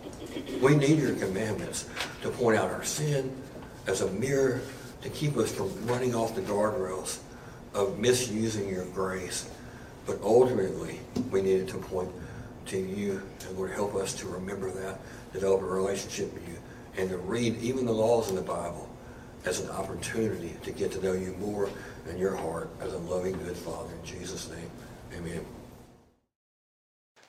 We 0.61 0.77
need 0.77 0.99
your 0.99 1.15
commandments 1.15 1.89
to 2.23 2.31
point 2.31 2.59
out 2.59 2.71
our 2.71 2.85
sin 2.85 3.35
as 3.87 4.03
a 4.03 4.11
mirror 4.13 4.61
to 5.03 5.09
keep 5.09 5.37
us 5.37 5.53
from 5.53 5.87
running 5.87 6.15
off 6.15 6.35
the 6.35 6.43
guardrails 6.43 7.19
of 7.75 7.99
misusing 7.99 8.69
your 8.69 8.85
grace 8.87 9.49
but 10.09 10.23
ultimately, 10.23 11.01
we 11.31 11.43
needed 11.43 11.69
to 11.69 11.77
point 11.77 12.09
to 12.67 12.79
you, 12.79 13.21
and 13.47 13.59
Lord, 13.59 13.73
help 13.73 13.95
us 13.95 14.15
to 14.15 14.27
remember 14.27 14.71
that, 14.71 15.01
develop 15.35 15.61
a 15.61 15.67
relationship 15.67 16.33
with 16.33 16.49
you, 16.49 16.57
and 16.97 17.11
to 17.11 17.19
read 17.19 17.59
even 17.61 17.85
the 17.85 17.93
laws 17.93 18.31
in 18.31 18.35
the 18.35 18.41
Bible 18.41 18.89
as 19.45 19.61
an 19.61 19.69
opportunity 19.69 20.57
to 20.63 20.73
get 20.73 20.93
to 20.93 21.03
know 21.03 21.13
you 21.13 21.37
more 21.39 21.69
and 22.09 22.19
your 22.19 22.37
heart 22.37 22.71
as 22.81 22.93
a 22.93 22.99
loving, 22.99 23.33
good 23.45 23.57
Father. 23.57 23.95
In 23.95 24.05
Jesus' 24.05 24.51
name, 24.51 24.71
amen. 25.17 25.45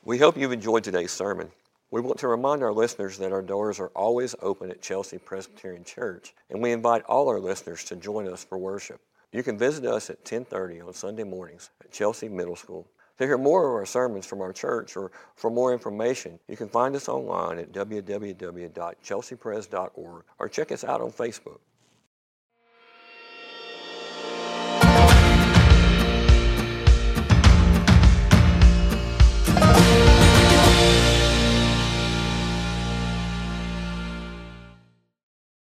We 0.03 0.17
hope 0.17 0.37
you've 0.37 0.51
enjoyed 0.51 0.83
today's 0.83 1.11
sermon. 1.11 1.51
We 1.91 2.01
want 2.01 2.19
to 2.19 2.27
remind 2.27 2.63
our 2.63 2.71
listeners 2.71 3.17
that 3.17 3.31
our 3.31 3.41
doors 3.41 3.79
are 3.79 3.91
always 3.95 4.35
open 4.41 4.69
at 4.69 4.81
Chelsea 4.81 5.17
Presbyterian 5.17 5.83
Church, 5.83 6.33
and 6.49 6.61
we 6.61 6.71
invite 6.71 7.03
all 7.03 7.29
our 7.29 7.39
listeners 7.39 7.83
to 7.85 7.95
join 7.95 8.27
us 8.27 8.43
for 8.43 8.57
worship. 8.57 9.01
You 9.31 9.43
can 9.43 9.57
visit 9.57 9.85
us 9.85 10.09
at 10.09 10.17
1030 10.17 10.81
on 10.81 10.93
Sunday 10.93 11.23
mornings 11.23 11.69
at 11.83 11.91
Chelsea 11.91 12.29
Middle 12.29 12.55
School. 12.55 12.87
To 13.17 13.25
hear 13.25 13.37
more 13.37 13.67
of 13.67 13.73
our 13.73 13.85
sermons 13.85 14.25
from 14.25 14.41
our 14.41 14.53
church 14.53 14.95
or 14.95 15.11
for 15.35 15.51
more 15.51 15.73
information, 15.73 16.39
you 16.47 16.55
can 16.55 16.69
find 16.69 16.95
us 16.95 17.09
online 17.09 17.59
at 17.59 17.73
www.chelseapres.org 17.73 20.23
or 20.39 20.49
check 20.49 20.71
us 20.71 20.83
out 20.83 21.01
on 21.01 21.11
Facebook. 21.11 21.59